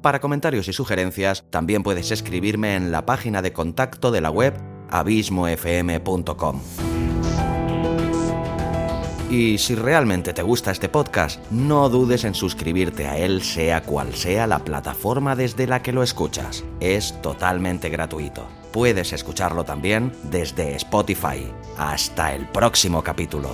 Para 0.04 0.22
comentarios 0.22 0.68
y 0.68 0.74
sugerencias, 0.74 1.46
también 1.50 1.82
puedes 1.82 2.12
escribirme 2.12 2.76
en 2.76 2.92
la 2.92 3.08
página 3.08 3.42
de 3.42 3.52
contacto 3.52 4.12
de 4.12 4.22
la 4.22 4.30
web 4.30 4.54
abismofm.com. 4.92 6.62
Y 9.30 9.60
si 9.60 9.76
realmente 9.76 10.34
te 10.34 10.42
gusta 10.42 10.72
este 10.72 10.90
podcast, 10.90 11.40
no 11.52 11.88
dudes 11.90 12.24
en 12.24 12.34
suscribirte 12.34 13.08
a 13.08 13.18
él 13.18 13.44
sea 13.44 13.84
cual 13.84 14.16
sea 14.16 14.48
la 14.48 14.60
plataforma 14.60 15.36
desde 15.36 15.68
la 15.68 15.84
que 15.84 15.92
lo 15.92 16.02
escuchas. 16.02 16.64
Es 16.80 17.22
totalmente 17.22 17.90
gratuito. 17.90 18.48
Puedes 18.72 19.14
escucharlo 19.14 19.64
también 19.64 20.12
desde 20.24 20.76
Spotify. 20.76 21.46
Hasta 21.78 22.34
el 22.34 22.48
próximo 22.48 23.04
capítulo. 23.04 23.50